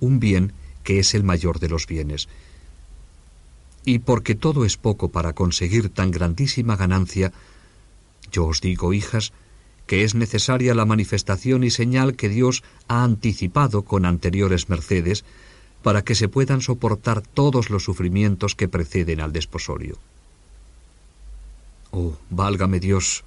un 0.00 0.18
bien 0.18 0.52
que 0.82 0.98
es 0.98 1.14
el 1.14 1.22
mayor 1.22 1.60
de 1.60 1.68
los 1.68 1.86
bienes, 1.86 2.28
y 3.84 4.00
porque 4.00 4.34
todo 4.34 4.64
es 4.64 4.76
poco 4.76 5.08
para 5.08 5.32
conseguir 5.32 5.88
tan 5.88 6.10
grandísima 6.10 6.76
ganancia, 6.76 7.32
yo 8.30 8.46
os 8.46 8.60
digo, 8.60 8.92
hijas, 8.92 9.32
que 9.86 10.04
es 10.04 10.14
necesaria 10.14 10.74
la 10.74 10.86
manifestación 10.86 11.64
y 11.64 11.70
señal 11.70 12.14
que 12.14 12.28
Dios 12.28 12.62
ha 12.88 13.02
anticipado 13.02 13.82
con 13.82 14.06
anteriores 14.06 14.68
mercedes 14.68 15.24
para 15.82 16.02
que 16.02 16.14
se 16.14 16.28
puedan 16.28 16.60
soportar 16.60 17.22
todos 17.22 17.70
los 17.70 17.84
sufrimientos 17.84 18.54
que 18.54 18.68
preceden 18.68 19.20
al 19.20 19.32
desposorio. 19.32 19.98
Oh, 21.90 22.16
válgame 22.30 22.80
Dios, 22.80 23.24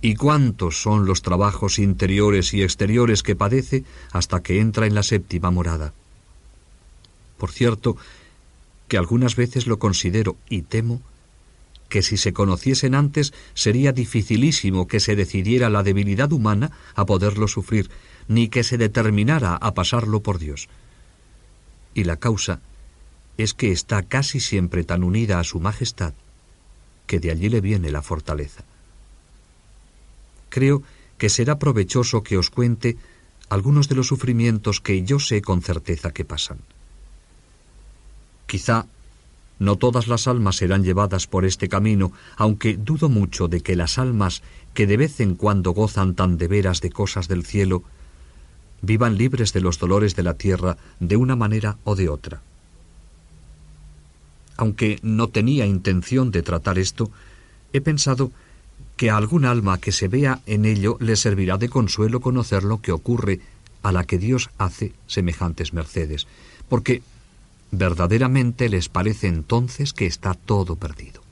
¿y 0.00 0.14
cuántos 0.14 0.80
son 0.80 1.04
los 1.06 1.22
trabajos 1.22 1.78
interiores 1.78 2.54
y 2.54 2.62
exteriores 2.62 3.22
que 3.22 3.36
padece 3.36 3.84
hasta 4.12 4.42
que 4.42 4.60
entra 4.60 4.86
en 4.86 4.94
la 4.94 5.02
séptima 5.02 5.50
morada? 5.50 5.92
Por 7.36 7.50
cierto, 7.50 7.96
que 8.92 8.98
algunas 8.98 9.36
veces 9.36 9.66
lo 9.66 9.78
considero 9.78 10.36
y 10.50 10.60
temo 10.60 11.00
que 11.88 12.02
si 12.02 12.18
se 12.18 12.34
conociesen 12.34 12.94
antes 12.94 13.32
sería 13.54 13.92
dificilísimo 13.92 14.86
que 14.86 15.00
se 15.00 15.16
decidiera 15.16 15.70
la 15.70 15.82
debilidad 15.82 16.30
humana 16.30 16.72
a 16.94 17.06
poderlo 17.06 17.48
sufrir, 17.48 17.88
ni 18.28 18.48
que 18.48 18.62
se 18.62 18.76
determinara 18.76 19.56
a 19.56 19.72
pasarlo 19.72 20.20
por 20.20 20.38
Dios. 20.38 20.68
Y 21.94 22.04
la 22.04 22.16
causa 22.16 22.60
es 23.38 23.54
que 23.54 23.72
está 23.72 24.02
casi 24.02 24.40
siempre 24.40 24.84
tan 24.84 25.04
unida 25.04 25.40
a 25.40 25.44
su 25.44 25.58
majestad 25.58 26.12
que 27.06 27.18
de 27.18 27.30
allí 27.30 27.48
le 27.48 27.62
viene 27.62 27.90
la 27.90 28.02
fortaleza. 28.02 28.62
Creo 30.50 30.82
que 31.16 31.30
será 31.30 31.58
provechoso 31.58 32.22
que 32.22 32.36
os 32.36 32.50
cuente 32.50 32.98
algunos 33.48 33.88
de 33.88 33.94
los 33.94 34.08
sufrimientos 34.08 34.82
que 34.82 35.02
yo 35.02 35.18
sé 35.18 35.40
con 35.40 35.62
certeza 35.62 36.10
que 36.10 36.26
pasan. 36.26 36.58
Quizá 38.52 38.84
no 39.60 39.76
todas 39.76 40.08
las 40.08 40.28
almas 40.28 40.56
serán 40.56 40.84
llevadas 40.84 41.26
por 41.26 41.46
este 41.46 41.70
camino, 41.70 42.12
aunque 42.36 42.76
dudo 42.76 43.08
mucho 43.08 43.48
de 43.48 43.62
que 43.62 43.76
las 43.76 43.96
almas 43.96 44.42
que 44.74 44.86
de 44.86 44.98
vez 44.98 45.20
en 45.20 45.36
cuando 45.36 45.70
gozan 45.70 46.14
tan 46.14 46.36
de 46.36 46.48
veras 46.48 46.82
de 46.82 46.90
cosas 46.90 47.28
del 47.28 47.46
cielo, 47.46 47.82
vivan 48.82 49.16
libres 49.16 49.54
de 49.54 49.62
los 49.62 49.78
dolores 49.78 50.16
de 50.16 50.22
la 50.22 50.34
tierra 50.34 50.76
de 51.00 51.16
una 51.16 51.34
manera 51.34 51.78
o 51.84 51.96
de 51.96 52.10
otra. 52.10 52.42
Aunque 54.58 54.98
no 55.00 55.28
tenía 55.28 55.64
intención 55.64 56.30
de 56.30 56.42
tratar 56.42 56.78
esto, 56.78 57.10
he 57.72 57.80
pensado 57.80 58.32
que 58.98 59.08
a 59.08 59.16
algún 59.16 59.46
alma 59.46 59.78
que 59.78 59.92
se 59.92 60.08
vea 60.08 60.42
en 60.44 60.66
ello 60.66 60.98
le 61.00 61.16
servirá 61.16 61.56
de 61.56 61.70
consuelo 61.70 62.20
conocer 62.20 62.64
lo 62.64 62.82
que 62.82 62.92
ocurre 62.92 63.40
a 63.82 63.92
la 63.92 64.04
que 64.04 64.18
Dios 64.18 64.50
hace 64.58 64.92
semejantes 65.06 65.72
mercedes, 65.72 66.26
porque 66.68 67.00
verdaderamente 67.72 68.68
les 68.68 68.88
parece 68.88 69.26
entonces 69.26 69.92
que 69.92 70.06
está 70.06 70.34
todo 70.34 70.76
perdido. 70.76 71.22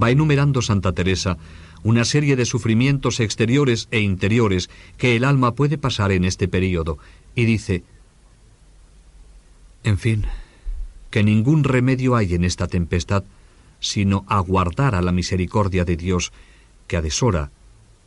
Va 0.00 0.10
enumerando 0.10 0.62
Santa 0.62 0.92
Teresa 0.92 1.38
una 1.84 2.06
serie 2.06 2.34
de 2.34 2.46
sufrimientos 2.46 3.20
exteriores 3.20 3.88
e 3.90 4.00
interiores 4.00 4.70
que 4.96 5.16
el 5.16 5.24
alma 5.24 5.54
puede 5.54 5.76
pasar 5.76 6.12
en 6.12 6.24
este 6.24 6.48
período, 6.48 6.98
y 7.34 7.44
dice, 7.44 7.84
en 9.84 9.98
fin, 9.98 10.24
que 11.10 11.22
ningún 11.22 11.62
remedio 11.62 12.16
hay 12.16 12.34
en 12.34 12.44
esta 12.44 12.66
tempestad, 12.68 13.22
sino 13.80 14.24
aguardar 14.28 14.94
a 14.94 15.02
la 15.02 15.12
misericordia 15.12 15.84
de 15.84 15.96
Dios, 15.98 16.32
que 16.88 16.96
a 16.96 17.02
deshora, 17.02 17.50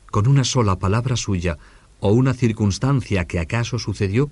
con 0.10 0.28
una 0.28 0.44
sola 0.44 0.80
palabra 0.80 1.16
suya 1.16 1.60
o 2.00 2.12
una 2.12 2.34
circunstancia 2.34 3.26
que 3.26 3.40
acaso 3.40 3.78
sucedió, 3.78 4.32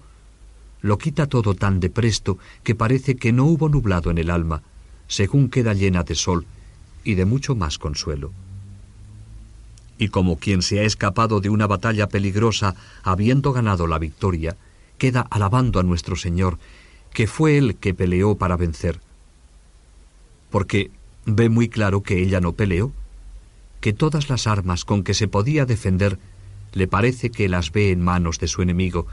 lo 0.86 1.00
quita 1.00 1.26
todo 1.26 1.56
tan 1.56 1.80
de 1.80 1.90
presto 1.90 2.38
que 2.64 2.76
parece 2.76 3.16
que 3.16 3.32
no 3.32 3.46
hubo 3.46 3.70
nublado 3.70 4.12
en 4.12 4.20
el 4.20 4.30
alma, 4.30 4.62
según 5.08 5.50
queda 5.50 5.74
llena 5.74 6.04
de 6.04 6.14
sol 6.14 6.46
y 7.04 7.16
de 7.16 7.26
mucho 7.26 7.56
más 7.56 7.80
consuelo 7.80 8.32
y 9.98 10.10
como 10.10 10.38
quien 10.38 10.62
se 10.62 10.80
ha 10.80 10.84
escapado 10.84 11.40
de 11.40 11.50
una 11.50 11.68
batalla 11.68 12.08
peligrosa 12.08 12.76
habiendo 13.04 13.54
ganado 13.54 13.88
la 13.88 13.98
victoria, 13.98 14.58
queda 14.98 15.26
alabando 15.30 15.80
a 15.80 15.84
nuestro 15.84 16.16
Señor, 16.16 16.60
que 17.14 17.28
fue 17.28 17.58
Él 17.58 17.78
que 17.78 17.94
peleó 17.94 18.36
para 18.36 18.58
vencer. 18.58 19.00
Porque 20.50 20.92
ve 21.26 21.50
muy 21.50 21.70
claro 21.70 22.04
que 22.04 22.22
ella 22.22 22.42
no 22.42 22.54
peleó, 22.54 22.92
que 23.80 23.94
todas 23.94 24.30
las 24.30 24.48
armas 24.48 24.84
con 24.84 25.04
que 25.04 25.14
se 25.14 25.28
podía 25.28 25.66
defender 25.66 26.20
le 26.74 26.88
parece 26.88 27.30
que 27.30 27.48
las 27.48 27.72
ve 27.72 27.92
en 27.92 28.02
manos 28.04 28.38
de 28.40 28.48
su 28.48 28.62
enemigo, 28.62 29.08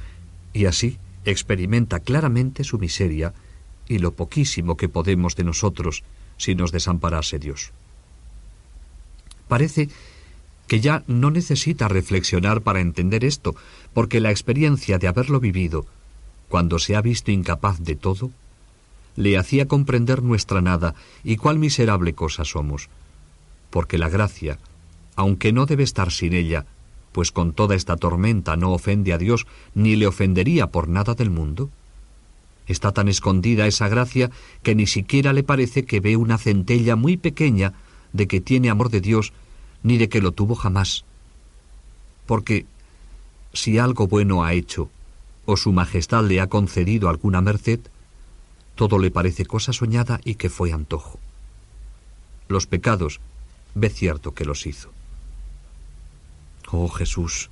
y 0.53 0.65
así 0.67 0.99
experimenta 1.25 2.01
claramente 2.01 2.65
su 2.65 2.79
miseria 2.79 3.33
y 3.89 3.99
lo 3.99 4.13
poquísimo 4.13 4.77
que 4.77 4.89
podemos 4.89 5.37
de 5.37 5.45
nosotros 5.45 6.03
si 6.37 6.55
nos 6.55 6.73
desamparase 6.73 7.39
Dios. 7.39 7.73
Parece 9.49 9.89
que 10.67 10.81
ya 10.81 11.05
no 11.07 11.31
necesita 11.31 11.89
reflexionar 11.89 12.63
para 12.63 12.81
entender 12.81 13.25
esto, 13.25 13.55
porque 13.93 14.21
la 14.21 14.31
experiencia 14.31 14.99
de 14.99 15.09
haberlo 15.09 15.41
vivido, 15.41 15.87
cuando 16.49 16.79
se 16.79 16.97
ha 16.97 17.03
visto 17.03 17.31
incapaz 17.31 17.81
de 17.81 17.97
todo, 17.97 18.31
le 19.17 19.37
hacía 19.37 19.69
comprender 19.69 20.23
nuestra 20.23 20.63
nada 20.63 20.95
y 21.23 21.37
cuál 21.37 21.59
miserable 21.59 22.15
cosa 22.15 22.45
somos, 22.45 22.89
porque 23.71 23.99
la 23.99 24.09
gracia, 24.09 24.59
aunque 25.17 25.53
no 25.53 25.67
debe 25.67 25.83
estar 25.83 26.11
sin 26.11 26.33
ella, 26.33 26.65
pues 27.13 27.31
con 27.31 27.53
toda 27.53 27.75
esta 27.75 27.97
tormenta 27.97 28.57
no 28.57 28.73
ofende 28.73 29.13
a 29.13 29.19
Dios 29.19 29.47
ni 29.75 29.97
le 29.97 30.07
ofendería 30.07 30.69
por 30.69 30.89
nada 30.89 31.15
del 31.15 31.31
mundo, 31.31 31.71
está 32.67 32.93
tan 32.93 33.09
escondida 33.09 33.67
esa 33.67 33.89
gracia 33.89 34.31
que 34.63 34.75
ni 34.75 34.87
siquiera 34.87 35.33
le 35.33 35.43
parece 35.43 35.85
que 35.85 36.01
ve 36.01 36.17
una 36.17 36.39
centella 36.39 36.97
muy 36.97 37.17
pequeña 37.17 37.75
de 38.13 38.27
que 38.27 38.41
tiene 38.41 38.71
amor 38.71 38.91
de 38.91 39.01
Dios 39.01 39.33
ni 39.83 39.99
de 39.99 40.09
que 40.09 40.21
lo 40.21 40.33
tuvo 40.33 40.55
jamás. 40.55 41.05
Porque 42.27 42.67
si 43.53 43.79
algo 43.79 44.07
bueno 44.07 44.45
ha 44.45 44.55
hecho, 44.55 44.91
o 45.45 45.57
su 45.57 45.73
Majestad 45.73 46.25
le 46.25 46.41
ha 46.41 46.47
concedido 46.47 47.09
alguna 47.09 47.41
merced, 47.41 47.81
todo 48.75 48.99
le 48.99 49.11
parece 49.11 49.45
cosa 49.45 49.73
soñada 49.73 50.21
y 50.25 50.37
que 50.37 50.49
fue 50.49 50.73
antojo. 50.73 51.19
Los 52.49 52.67
pecados, 52.67 53.21
ve 53.75 53.91
cierto 53.91 54.35
que 54.35 54.45
los 54.45 54.67
hizo. 54.67 54.92
Oh 56.75 56.89
Jesús, 56.89 57.51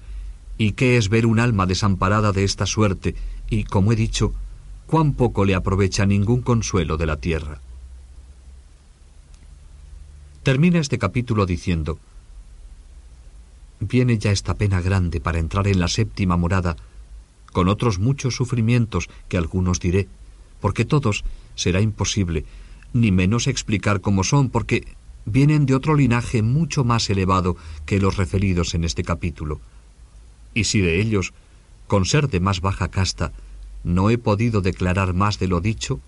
¿y 0.57 0.73
qué 0.73 0.97
es 0.97 1.11
ver 1.11 1.27
un 1.27 1.41
alma 1.41 1.67
desamparada 1.67 2.33
de 2.33 2.43
esta 2.43 2.65
suerte 2.65 3.15
y, 3.51 3.65
como 3.65 3.93
he 3.93 3.97
dicho, 3.97 4.33
cuán 4.87 5.13
poco 5.13 5.45
le 5.45 5.55
aprovecha 5.55 6.07
ningún 6.07 6.41
consuelo 6.41 6.97
de 6.97 7.05
la 7.05 7.19
tierra? 7.19 7.61
Termina 10.43 10.79
este 10.79 10.99
capítulo 10.99 11.45
diciendo, 11.45 11.99
viene 13.79 14.17
ya 14.17 14.33
esta 14.33 14.55
pena 14.55 14.81
grande 14.81 15.21
para 15.21 15.39
entrar 15.39 15.69
en 15.69 15.81
la 15.81 15.89
séptima 15.89 16.39
morada, 16.39 16.77
con 17.53 17.69
otros 17.69 17.99
muchos 17.99 18.35
sufrimientos 18.35 19.11
que 19.29 19.37
algunos 19.37 19.81
diré, 19.81 20.09
porque 20.63 20.87
todos 20.87 21.25
será 21.57 21.83
imposible, 21.83 22.47
ni 22.95 23.13
menos 23.13 23.49
explicar 23.49 24.01
cómo 24.01 24.25
son, 24.25 24.49
porque 24.49 24.87
vienen 25.25 25.67
de 25.67 25.75
otro 25.75 25.95
linaje 25.95 26.43
mucho 26.43 26.85
más 26.85 27.11
elevado 27.11 27.57
que 27.87 28.01
los 28.01 28.17
referidos 28.17 28.75
en 28.75 28.85
este 28.85 29.03
capítulo. 29.03 29.61
Y 30.55 30.65
si 30.65 30.81
de 30.81 31.01
ellos, 31.01 31.33
con 31.87 32.05
ser 32.05 32.29
de 32.29 32.41
más 32.41 32.61
baja 32.61 32.89
casta, 32.89 33.33
no 33.85 34.11
he 34.11 34.19
podido 34.19 34.61
declarar 34.61 35.15
más 35.15 35.39
de 35.39 35.49
lo 35.49 35.61
dicho, 35.61 36.01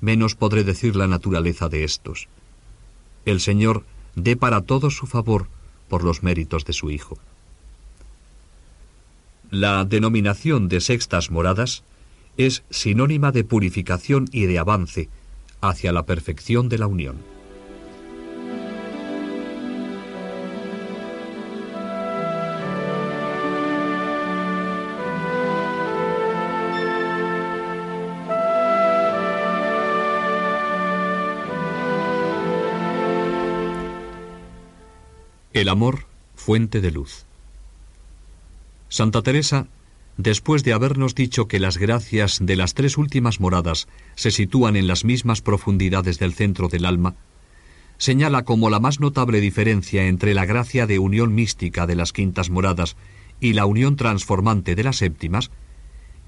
menos 0.00 0.34
podré 0.34 0.64
decir 0.64 0.96
la 0.96 1.06
naturaleza 1.06 1.68
de 1.68 1.84
estos. 1.84 2.28
El 3.24 3.40
Señor 3.40 3.84
dé 4.14 4.36
para 4.36 4.62
todos 4.62 4.96
su 4.96 5.06
favor, 5.06 5.48
por 5.88 6.04
los 6.04 6.22
méritos 6.22 6.64
de 6.64 6.72
su 6.72 6.90
Hijo. 6.90 7.18
La 9.50 9.84
denominación 9.84 10.68
de 10.68 10.80
sextas 10.80 11.30
moradas 11.30 11.82
es 12.36 12.62
sinónima 12.70 13.32
de 13.32 13.44
purificación 13.44 14.28
y 14.30 14.46
de 14.46 14.58
avance 14.58 15.08
hacia 15.60 15.92
la 15.92 16.04
perfección 16.04 16.68
de 16.68 16.78
la 16.78 16.86
unión. 16.86 17.16
El 35.58 35.68
amor, 35.68 36.06
fuente 36.36 36.80
de 36.80 36.92
luz. 36.92 37.24
Santa 38.88 39.22
Teresa, 39.22 39.66
después 40.16 40.62
de 40.62 40.72
habernos 40.72 41.16
dicho 41.16 41.48
que 41.48 41.58
las 41.58 41.78
gracias 41.78 42.38
de 42.40 42.54
las 42.54 42.74
tres 42.74 42.96
últimas 42.96 43.40
moradas 43.40 43.88
se 44.14 44.30
sitúan 44.30 44.76
en 44.76 44.86
las 44.86 45.04
mismas 45.04 45.42
profundidades 45.42 46.20
del 46.20 46.32
centro 46.32 46.68
del 46.68 46.84
alma, 46.84 47.16
señala 47.96 48.44
como 48.44 48.70
la 48.70 48.78
más 48.78 49.00
notable 49.00 49.40
diferencia 49.40 50.06
entre 50.06 50.32
la 50.32 50.46
gracia 50.46 50.86
de 50.86 51.00
unión 51.00 51.34
mística 51.34 51.88
de 51.88 51.96
las 51.96 52.12
quintas 52.12 52.50
moradas 52.50 52.94
y 53.40 53.54
la 53.54 53.66
unión 53.66 53.96
transformante 53.96 54.76
de 54.76 54.84
las 54.84 54.98
séptimas, 54.98 55.50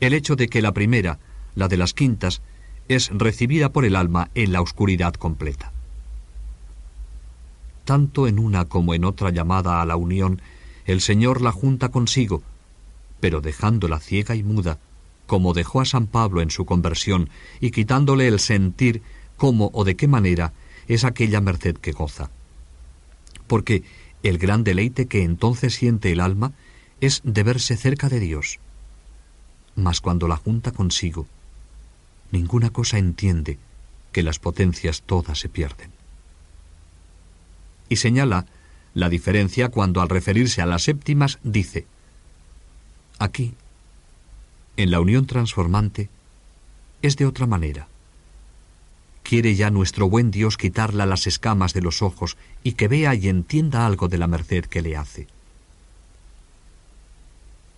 el 0.01 0.12
hecho 0.12 0.35
de 0.35 0.49
que 0.49 0.61
la 0.61 0.75
primera, 0.75 1.21
la 1.55 1.69
de 1.69 1.77
las 1.77 1.95
quintas, 1.95 2.43
es 2.88 3.11
recibida 3.12 3.73
por 3.73 3.85
el 3.85 3.95
alma 3.95 4.29
en 4.35 4.51
la 4.53 4.61
oscuridad 4.61 5.14
completa 5.14 5.73
tanto 7.90 8.29
en 8.29 8.38
una 8.38 8.66
como 8.66 8.94
en 8.94 9.05
otra 9.05 9.31
llamada 9.31 9.83
a 9.83 9.85
la 9.85 9.96
unión, 9.96 10.40
el 10.87 11.00
Señor 11.00 11.42
la 11.42 11.50
junta 11.50 11.88
consigo, 11.88 12.40
pero 13.18 13.40
dejándola 13.40 13.98
ciega 13.98 14.37
y 14.37 14.44
muda, 14.44 14.79
como 15.26 15.55
dejó 15.55 15.81
a 15.81 15.85
San 15.85 16.07
Pablo 16.07 16.40
en 16.40 16.53
su 16.53 16.66
conversión, 16.66 17.31
y 17.61 17.72
quitándole 17.72 18.29
el 18.29 18.38
sentir 18.38 19.03
cómo 19.37 19.72
o 19.74 19.83
de 19.83 19.96
qué 19.96 20.07
manera 20.07 20.53
es 20.87 21.03
aquella 21.03 21.40
merced 21.40 21.79
que 21.79 21.90
goza. 21.90 22.31
Porque 23.48 23.83
el 24.22 24.38
gran 24.38 24.62
deleite 24.62 25.07
que 25.07 25.24
entonces 25.24 25.74
siente 25.74 26.12
el 26.12 26.20
alma 26.20 26.53
es 27.00 27.22
de 27.24 27.42
verse 27.42 27.76
cerca 27.76 28.09
de 28.09 28.20
Dios. 28.20 28.61
Mas 29.74 30.00
cuando 30.00 30.29
la 30.29 30.37
junta 30.37 30.70
consigo, 30.70 31.26
ninguna 32.31 32.70
cosa 32.70 32.98
entiende, 32.98 33.59
que 34.12 34.22
las 34.22 34.38
potencias 34.38 35.03
todas 35.03 35.40
se 35.40 35.48
pierden. 35.48 36.00
Y 37.90 37.96
señala 37.96 38.46
la 38.94 39.11
diferencia 39.11 39.68
cuando 39.68 40.00
al 40.00 40.09
referirse 40.09 40.62
a 40.62 40.66
las 40.66 40.85
séptimas 40.85 41.38
dice, 41.42 41.87
aquí, 43.18 43.55
en 44.79 44.90
la 44.90 45.00
unión 45.00 45.26
transformante, 45.26 46.09
es 47.03 47.16
de 47.16 47.26
otra 47.26 47.46
manera. 47.46 47.88
Quiere 49.22 49.55
ya 49.55 49.70
nuestro 49.70 50.09
buen 50.09 50.31
Dios 50.31 50.57
quitarla 50.57 51.05
las 51.05 51.26
escamas 51.26 51.74
de 51.74 51.83
los 51.83 52.00
ojos 52.00 52.37
y 52.62 52.72
que 52.72 52.88
vea 52.88 53.14
y 53.14 53.29
entienda 53.29 53.87
algo 53.87 54.09
de 54.09 54.18
la 54.18 54.26
merced 54.26 54.64
que 54.64 54.83
le 54.83 54.96
hace. 54.96 55.26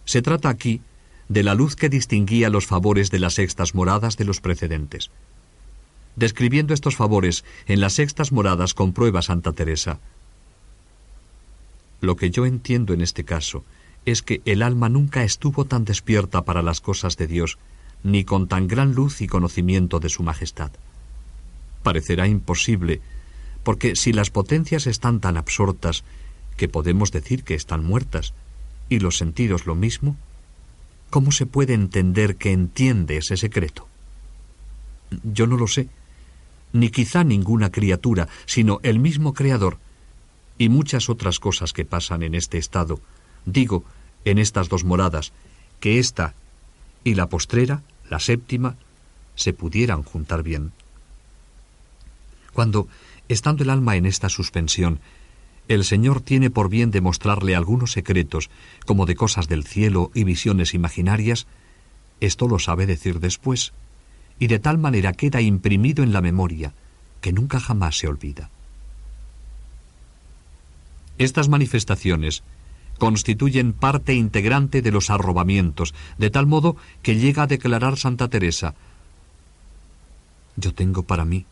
Se 0.05 0.23
trata 0.23 0.49
aquí 0.49 0.81
de 1.29 1.43
la 1.43 1.55
luz 1.55 1.75
que 1.75 1.89
distinguía 1.89 2.51
los 2.51 2.67
favores 2.67 3.11
de 3.11 3.19
las 3.19 3.35
sextas 3.35 3.75
moradas 3.75 4.17
de 4.17 4.25
los 4.25 4.41
precedentes. 4.41 5.11
Describiendo 6.17 6.75
estos 6.75 6.97
favores 6.97 7.45
en 7.67 7.81
las 7.81 7.95
sextas 7.95 8.33
moradas 8.33 8.75
comprueba 8.75 9.23
Santa 9.23 9.53
Teresa. 9.53 9.99
Lo 12.01 12.17
que 12.17 12.31
yo 12.31 12.45
entiendo 12.45 12.93
en 12.93 13.01
este 13.01 13.25
caso 13.25 13.65
es 14.05 14.23
que 14.23 14.43
el 14.45 14.63
alma 14.63 14.89
nunca 14.89 15.23
estuvo 15.25 15.65
tan 15.65 15.85
despierta 15.85 16.43
para 16.43 16.63
las 16.63 16.81
cosas 16.81 17.17
de 17.17 17.27
Dios, 17.27 17.59
ni 18.03 18.25
con 18.25 18.49
tan 18.49 18.67
gran 18.67 18.95
luz 18.95 19.21
y 19.21 19.29
conocimiento 19.29 20.01
de 20.01 20.09
su 20.09 20.23
majestad. 20.23 20.73
Parecerá 21.83 22.27
imposible, 22.27 23.01
porque 23.63 23.97
si 23.97 24.13
las 24.13 24.31
potencias 24.31 24.87
están 24.87 25.21
tan 25.21 25.37
absortas, 25.37 26.05
que 26.57 26.69
podemos 26.69 27.13
decir 27.13 27.45
que 27.45 27.55
están 27.55 27.85
muertas, 27.85 28.35
y 28.89 28.99
los 28.99 29.17
sentidos 29.17 29.67
lo 29.67 29.75
mismo, 29.75 30.17
¿cómo 31.11 31.33
se 31.33 31.47
puede 31.47 31.75
entender 31.75 32.37
que 32.37 32.53
entiende 32.53 33.17
ese 33.17 33.37
secreto? 33.37 33.87
Yo 35.23 35.47
no 35.47 35.57
lo 35.57 35.67
sé, 35.67 35.89
ni 36.73 36.91
quizá 36.91 37.25
ninguna 37.25 37.71
criatura, 37.71 38.29
sino 38.47 38.81
el 38.83 38.99
mismo 38.99 39.35
Creador, 39.35 39.79
y 40.59 40.69
muchas 40.69 41.09
otras 41.09 41.39
cosas 41.39 41.73
que 41.73 41.85
pasan 41.85 42.23
en 42.23 42.35
este 42.35 42.59
estado, 42.59 43.01
digo, 43.45 43.85
en 44.25 44.39
estas 44.39 44.69
dos 44.69 44.85
moradas, 44.85 45.33
que 45.81 45.99
esta 45.99 46.35
y 47.05 47.15
la 47.15 47.29
postrera, 47.29 47.83
la 48.09 48.21
séptima, 48.21 48.77
se 49.35 49.53
pudieran 49.53 50.03
juntar 50.03 50.43
bien. 50.43 50.73
Cuando, 52.53 52.87
estando 53.29 53.65
el 53.65 53.71
alma 53.71 53.97
en 53.97 54.07
esta 54.07 54.29
suspensión, 54.29 55.01
el 55.69 55.85
Señor 55.85 56.21
tiene 56.21 56.51
por 56.51 56.69
bien 56.69 56.91
demostrarle 56.91 57.57
algunos 57.57 57.93
secretos, 57.93 58.51
como 58.87 59.07
de 59.07 59.15
cosas 59.15 59.49
del 59.49 59.65
cielo 59.65 60.11
y 60.15 60.25
visiones 60.25 60.75
imaginarias, 60.75 61.47
esto 62.21 62.47
lo 62.47 62.59
sabe 62.59 62.87
decir 62.87 63.21
después, 63.21 63.73
y 64.39 64.47
de 64.47 64.59
tal 64.59 64.79
manera 64.79 65.13
queda 65.13 65.41
imprimido 65.41 66.03
en 66.03 66.13
la 66.13 66.21
memoria, 66.21 66.75
que 67.21 67.33
nunca 67.33 67.61
jamás 67.61 67.99
se 67.99 68.09
olvida. 68.09 68.51
Estas 71.19 71.49
manifestaciones 71.49 72.43
constituyen 72.99 73.73
parte 73.73 74.15
integrante 74.15 74.83
de 74.83 74.93
los 74.93 75.11
arrobamientos, 75.11 75.95
de 76.19 76.31
tal 76.31 76.47
modo 76.47 76.77
que 77.03 77.17
llega 77.17 77.45
a 77.45 77.47
declarar 77.47 77.99
Santa 77.99 78.29
Teresa, 78.29 78.75
yo 80.57 80.75
tengo 80.75 81.03
para 81.03 81.25
mí 81.25 81.47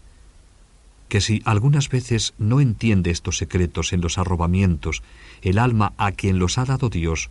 que 1.09 1.21
si 1.21 1.43
algunas 1.45 1.89
veces 1.89 2.35
no 2.39 2.61
entiende 2.61 3.11
estos 3.11 3.37
secretos 3.37 3.93
en 3.93 4.01
los 4.01 4.17
arrobamientos, 4.17 5.03
el 5.43 5.59
alma 5.59 5.93
a 5.99 6.13
quien 6.13 6.39
los 6.39 6.57
ha 6.57 6.65
dado 6.65 6.89
Dios, 6.89 7.31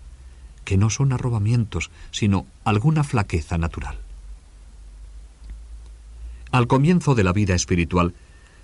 que 0.65 0.77
no 0.77 0.89
son 0.89 1.13
arrobamientos, 1.13 1.89
sino 2.11 2.45
alguna 2.65 3.05
flaqueza 3.05 3.57
natural. 3.57 3.97
Al 6.51 6.67
comienzo 6.67 7.13
de 7.13 7.23
la 7.23 7.33
vida 7.33 7.53
espiritual, 7.53 8.13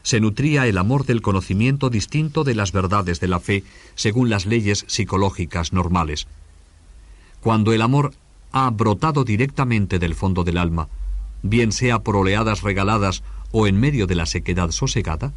se 0.01 0.19
nutría 0.19 0.67
el 0.67 0.77
amor 0.77 1.05
del 1.05 1.21
conocimiento 1.21 1.89
distinto 1.89 2.43
de 2.43 2.55
las 2.55 2.71
verdades 2.71 3.19
de 3.19 3.27
la 3.27 3.39
fe 3.39 3.63
según 3.95 4.29
las 4.29 4.45
leyes 4.45 4.85
psicológicas 4.87 5.73
normales. 5.73 6.27
Cuando 7.41 7.73
el 7.73 7.81
amor 7.81 8.13
ha 8.51 8.69
brotado 8.69 9.23
directamente 9.23 9.99
del 9.99 10.15
fondo 10.15 10.43
del 10.43 10.57
alma, 10.57 10.87
bien 11.43 11.71
sea 11.71 11.99
por 11.99 12.15
oleadas 12.15 12.63
regaladas 12.63 13.23
o 13.51 13.67
en 13.67 13.79
medio 13.79 14.07
de 14.07 14.15
la 14.15 14.25
sequedad 14.25 14.71
sosegada, 14.71 15.33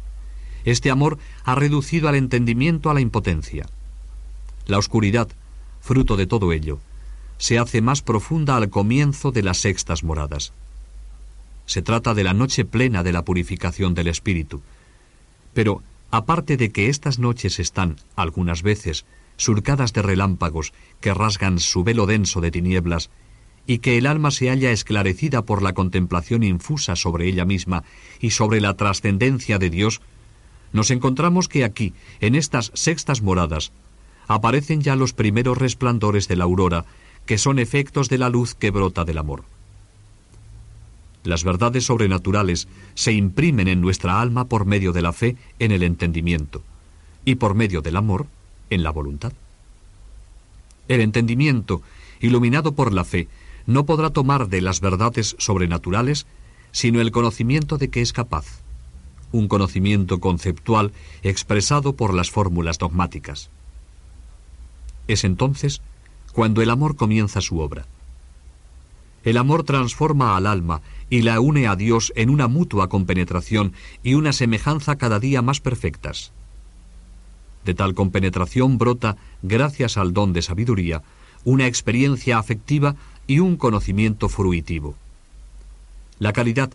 este 0.65 0.89
amor 0.89 1.19
ha 1.45 1.55
reducido 1.55 2.09
al 2.09 2.15
entendimiento 2.15 2.89
a 2.89 2.93
la 2.93 3.01
impotencia. 3.01 3.67
La 4.65 4.77
oscuridad, 4.77 5.29
fruto 5.81 6.17
de 6.17 6.27
todo 6.27 6.51
ello, 6.51 6.79
se 7.37 7.59
hace 7.59 7.81
más 7.81 8.01
profunda 8.01 8.55
al 8.55 8.69
comienzo 8.69 9.31
de 9.31 9.43
las 9.43 9.59
sextas 9.59 10.03
moradas. 10.03 10.51
Se 11.69 11.83
trata 11.83 12.15
de 12.15 12.23
la 12.23 12.33
noche 12.33 12.65
plena 12.65 13.03
de 13.03 13.13
la 13.13 13.23
purificación 13.23 13.93
del 13.93 14.07
espíritu. 14.07 14.63
Pero, 15.53 15.83
aparte 16.09 16.57
de 16.57 16.71
que 16.71 16.89
estas 16.89 17.19
noches 17.19 17.59
están, 17.59 17.97
algunas 18.15 18.63
veces, 18.63 19.05
surcadas 19.37 19.93
de 19.93 20.01
relámpagos 20.01 20.73
que 20.99 21.13
rasgan 21.13 21.59
su 21.59 21.83
velo 21.83 22.07
denso 22.07 22.41
de 22.41 22.49
tinieblas 22.49 23.11
y 23.67 23.77
que 23.77 23.99
el 23.99 24.07
alma 24.07 24.31
se 24.31 24.49
halla 24.49 24.71
esclarecida 24.71 25.43
por 25.43 25.61
la 25.61 25.73
contemplación 25.73 26.41
infusa 26.41 26.95
sobre 26.95 27.27
ella 27.27 27.45
misma 27.45 27.83
y 28.19 28.31
sobre 28.31 28.61
la 28.61 28.75
trascendencia 28.75 29.59
de 29.59 29.69
Dios, 29.69 30.01
nos 30.73 30.89
encontramos 30.89 31.47
que 31.47 31.63
aquí, 31.63 31.93
en 32.19 32.33
estas 32.33 32.71
sextas 32.73 33.21
moradas, 33.21 33.73
aparecen 34.27 34.81
ya 34.81 34.95
los 34.95 35.13
primeros 35.13 35.59
resplandores 35.59 36.27
de 36.27 36.35
la 36.35 36.45
aurora, 36.45 36.85
que 37.27 37.37
son 37.37 37.59
efectos 37.59 38.09
de 38.09 38.17
la 38.17 38.29
luz 38.29 38.55
que 38.55 38.71
brota 38.71 39.05
del 39.05 39.19
amor. 39.19 39.43
Las 41.23 41.43
verdades 41.43 41.85
sobrenaturales 41.85 42.67
se 42.95 43.11
imprimen 43.11 43.67
en 43.67 43.81
nuestra 43.81 44.21
alma 44.21 44.45
por 44.45 44.65
medio 44.65 44.93
de 44.93 45.01
la 45.01 45.13
fe 45.13 45.35
en 45.59 45.71
el 45.71 45.83
entendimiento 45.83 46.63
y 47.25 47.35
por 47.35 47.55
medio 47.55 47.81
del 47.81 47.97
amor 47.97 48.27
en 48.69 48.83
la 48.83 48.91
voluntad. 48.91 49.33
El 50.87 51.01
entendimiento, 51.01 51.81
iluminado 52.19 52.73
por 52.73 52.93
la 52.93 53.03
fe, 53.03 53.27
no 53.65 53.85
podrá 53.85 54.09
tomar 54.09 54.47
de 54.47 54.61
las 54.61 54.81
verdades 54.81 55.35
sobrenaturales 55.37 56.25
sino 56.71 57.01
el 57.01 57.11
conocimiento 57.11 57.77
de 57.77 57.89
que 57.89 58.01
es 58.01 58.13
capaz, 58.13 58.45
un 59.31 59.47
conocimiento 59.47 60.19
conceptual 60.19 60.91
expresado 61.23 61.93
por 61.93 62.13
las 62.13 62.31
fórmulas 62.31 62.77
dogmáticas. 62.77 63.49
Es 65.07 65.23
entonces 65.23 65.81
cuando 66.33 66.61
el 66.61 66.69
amor 66.69 66.95
comienza 66.95 67.41
su 67.41 67.59
obra. 67.59 67.85
El 69.23 69.37
amor 69.37 69.63
transforma 69.63 70.37
al 70.37 70.47
alma 70.47 70.81
y 71.09 71.23
la 71.23 71.39
une 71.39 71.67
a 71.67 71.75
Dios 71.75 72.13
en 72.15 72.29
una 72.29 72.47
mutua 72.47 72.87
compenetración 72.87 73.73
y 74.03 74.13
una 74.13 74.31
semejanza 74.33 74.97
cada 74.97 75.19
día 75.19 75.41
más 75.41 75.59
perfectas. 75.59 76.31
De 77.65 77.73
tal 77.73 77.93
compenetración 77.93 78.77
brota, 78.77 79.17
gracias 79.41 79.97
al 79.97 80.13
don 80.13 80.33
de 80.33 80.41
sabiduría, 80.41 81.03
una 81.43 81.67
experiencia 81.67 82.37
afectiva 82.37 82.95
y 83.27 83.39
un 83.39 83.57
conocimiento 83.57 84.29
fruitivo. 84.29 84.95
La 86.19 86.33
caridad, 86.33 86.71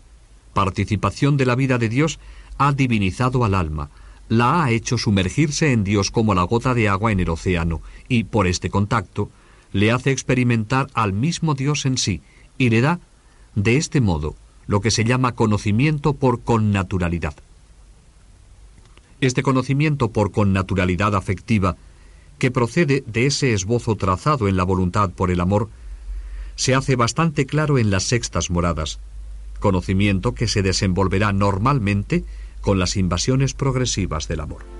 participación 0.53 1.37
de 1.37 1.45
la 1.45 1.55
vida 1.55 1.77
de 1.77 1.89
Dios, 1.89 2.19
ha 2.57 2.71
divinizado 2.71 3.43
al 3.43 3.55
alma, 3.55 3.89
la 4.29 4.63
ha 4.63 4.71
hecho 4.71 4.97
sumergirse 4.97 5.71
en 5.71 5.83
Dios 5.83 6.11
como 6.11 6.33
la 6.33 6.43
gota 6.43 6.73
de 6.73 6.89
agua 6.89 7.11
en 7.11 7.19
el 7.19 7.29
océano, 7.29 7.81
y 8.07 8.23
por 8.23 8.47
este 8.47 8.69
contacto 8.69 9.29
le 9.71 9.91
hace 9.91 10.11
experimentar 10.11 10.87
al 10.93 11.13
mismo 11.13 11.53
Dios 11.53 11.85
en 11.85 11.97
sí, 11.97 12.21
y 12.57 12.69
le 12.69 12.81
da, 12.81 12.99
de 13.55 13.77
este 13.77 14.01
modo, 14.01 14.35
lo 14.67 14.81
que 14.81 14.91
se 14.91 15.03
llama 15.03 15.33
conocimiento 15.33 16.13
por 16.13 16.41
connaturalidad. 16.41 17.35
Este 19.21 19.43
conocimiento 19.43 20.09
por 20.09 20.31
connaturalidad 20.31 21.15
afectiva, 21.15 21.77
que 22.37 22.51
procede 22.51 23.03
de 23.07 23.27
ese 23.27 23.53
esbozo 23.53 23.95
trazado 23.95 24.47
en 24.47 24.57
la 24.57 24.63
voluntad 24.63 25.09
por 25.09 25.31
el 25.31 25.39
amor, 25.39 25.69
se 26.55 26.75
hace 26.75 26.95
bastante 26.95 27.45
claro 27.45 27.77
en 27.77 27.91
las 27.91 28.03
sextas 28.03 28.49
moradas, 28.49 28.99
conocimiento 29.59 30.33
que 30.33 30.47
se 30.47 30.61
desenvolverá 30.61 31.33
normalmente 31.33 32.23
con 32.61 32.79
las 32.79 32.97
invasiones 32.97 33.53
progresivas 33.53 34.27
del 34.27 34.41
amor. 34.41 34.74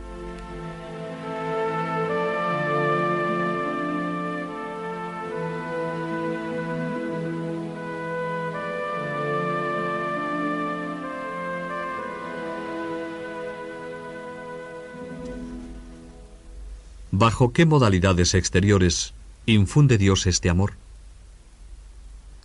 ¿Bajo 17.18 17.54
qué 17.54 17.66
modalidades 17.66 18.34
exteriores 18.34 19.14
infunde 19.46 19.98
Dios 19.98 20.28
este 20.28 20.50
amor? 20.50 20.74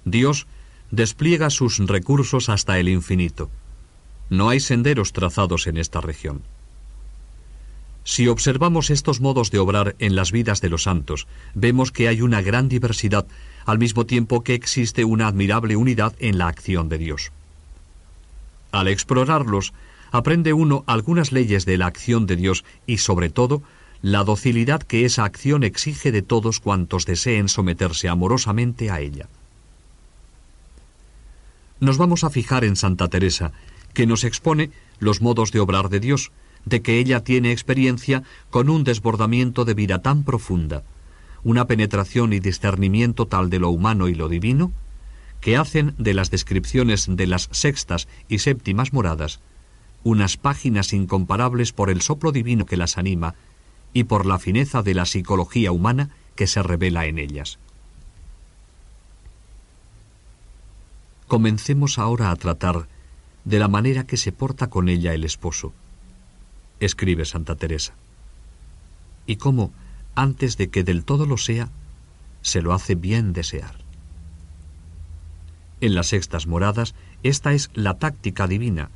Dios 0.04 0.46
despliega 0.92 1.50
sus 1.50 1.78
recursos 1.78 2.48
hasta 2.48 2.78
el 2.78 2.88
infinito. 2.88 3.50
No 4.28 4.48
hay 4.48 4.60
senderos 4.60 5.12
trazados 5.12 5.66
en 5.66 5.76
esta 5.76 6.00
región. 6.00 6.42
Si 8.04 8.28
observamos 8.28 8.90
estos 8.90 9.20
modos 9.20 9.50
de 9.50 9.58
obrar 9.58 9.96
en 9.98 10.14
las 10.14 10.30
vidas 10.30 10.60
de 10.60 10.68
los 10.68 10.84
santos, 10.84 11.26
vemos 11.54 11.90
que 11.90 12.06
hay 12.06 12.22
una 12.22 12.40
gran 12.40 12.68
diversidad, 12.68 13.26
al 13.66 13.80
mismo 13.80 14.06
tiempo 14.06 14.44
que 14.44 14.54
existe 14.54 15.04
una 15.04 15.26
admirable 15.26 15.74
unidad 15.74 16.14
en 16.20 16.38
la 16.38 16.46
acción 16.46 16.88
de 16.88 16.98
Dios. 16.98 17.32
Al 18.70 18.86
explorarlos, 18.86 19.72
aprende 20.12 20.52
uno 20.52 20.84
algunas 20.86 21.32
leyes 21.32 21.66
de 21.66 21.76
la 21.76 21.86
acción 21.86 22.26
de 22.26 22.36
Dios 22.36 22.64
y, 22.86 22.98
sobre 22.98 23.30
todo, 23.30 23.64
la 24.02 24.24
docilidad 24.24 24.82
que 24.82 25.04
esa 25.04 25.24
acción 25.24 25.62
exige 25.62 26.10
de 26.12 26.22
todos 26.22 26.60
cuantos 26.60 27.04
deseen 27.04 27.48
someterse 27.48 28.08
amorosamente 28.08 28.90
a 28.90 29.00
ella. 29.00 29.28
Nos 31.80 31.98
vamos 31.98 32.24
a 32.24 32.30
fijar 32.30 32.64
en 32.64 32.76
Santa 32.76 33.08
Teresa, 33.08 33.52
que 33.92 34.06
nos 34.06 34.24
expone 34.24 34.70
los 34.98 35.20
modos 35.20 35.52
de 35.52 35.60
obrar 35.60 35.88
de 35.88 36.00
Dios, 36.00 36.32
de 36.64 36.82
que 36.82 36.98
ella 36.98 37.24
tiene 37.24 37.52
experiencia 37.52 38.22
con 38.50 38.68
un 38.68 38.84
desbordamiento 38.84 39.64
de 39.64 39.74
vida 39.74 40.00
tan 40.00 40.24
profunda, 40.24 40.82
una 41.42 41.66
penetración 41.66 42.32
y 42.32 42.40
discernimiento 42.40 43.26
tal 43.26 43.48
de 43.48 43.58
lo 43.58 43.70
humano 43.70 44.08
y 44.08 44.14
lo 44.14 44.28
divino, 44.28 44.72
que 45.40 45.56
hacen 45.56 45.94
de 45.96 46.12
las 46.12 46.30
descripciones 46.30 47.06
de 47.08 47.26
las 47.26 47.48
sextas 47.50 48.08
y 48.28 48.38
séptimas 48.38 48.92
moradas 48.92 49.40
unas 50.02 50.36
páginas 50.36 50.92
incomparables 50.92 51.72
por 51.72 51.90
el 51.90 52.00
soplo 52.00 52.32
divino 52.32 52.66
que 52.66 52.76
las 52.76 52.96
anima 52.96 53.34
y 53.92 54.04
por 54.04 54.26
la 54.26 54.38
fineza 54.38 54.82
de 54.82 54.94
la 54.94 55.06
psicología 55.06 55.72
humana 55.72 56.10
que 56.36 56.46
se 56.46 56.62
revela 56.62 57.06
en 57.06 57.18
ellas. 57.18 57.58
Comencemos 61.26 61.98
ahora 61.98 62.30
a 62.30 62.36
tratar 62.36 62.88
de 63.44 63.58
la 63.58 63.68
manera 63.68 64.04
que 64.06 64.16
se 64.16 64.32
porta 64.32 64.68
con 64.68 64.88
ella 64.88 65.14
el 65.14 65.24
esposo, 65.24 65.72
escribe 66.80 67.24
Santa 67.24 67.56
Teresa, 67.56 67.94
y 69.26 69.36
cómo, 69.36 69.72
antes 70.14 70.56
de 70.56 70.70
que 70.70 70.84
del 70.84 71.04
todo 71.04 71.26
lo 71.26 71.36
sea, 71.36 71.70
se 72.42 72.62
lo 72.62 72.72
hace 72.72 72.94
bien 72.94 73.32
desear. 73.32 73.76
En 75.80 75.94
las 75.94 76.08
sextas 76.08 76.46
moradas, 76.46 76.94
esta 77.22 77.52
es 77.52 77.70
la 77.74 77.98
táctica 77.98 78.46
divina, 78.46 78.90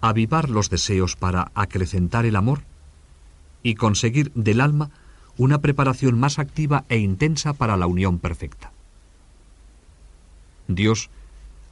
avivar 0.00 0.48
los 0.48 0.70
deseos 0.70 1.16
para 1.16 1.52
acrecentar 1.54 2.26
el 2.26 2.36
amor 2.36 2.62
y 3.62 3.74
conseguir 3.74 4.32
del 4.34 4.60
alma 4.60 4.90
una 5.36 5.60
preparación 5.60 6.18
más 6.18 6.38
activa 6.38 6.84
e 6.88 6.98
intensa 6.98 7.52
para 7.54 7.76
la 7.76 7.86
unión 7.86 8.18
perfecta. 8.18 8.72
Dios 10.68 11.10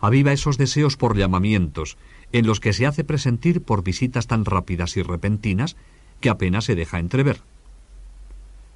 aviva 0.01 0.33
esos 0.33 0.57
deseos 0.57 0.97
por 0.97 1.17
llamamientos, 1.17 1.97
en 2.33 2.47
los 2.47 2.61
que 2.61 2.73
se 2.73 2.87
hace 2.87 3.05
presentir 3.05 3.63
por 3.63 3.83
visitas 3.83 4.27
tan 4.27 4.45
rápidas 4.45 4.97
y 4.97 5.03
repentinas 5.03 5.77
que 6.21 6.31
apenas 6.31 6.65
se 6.65 6.75
deja 6.75 6.99
entrever. 6.99 7.43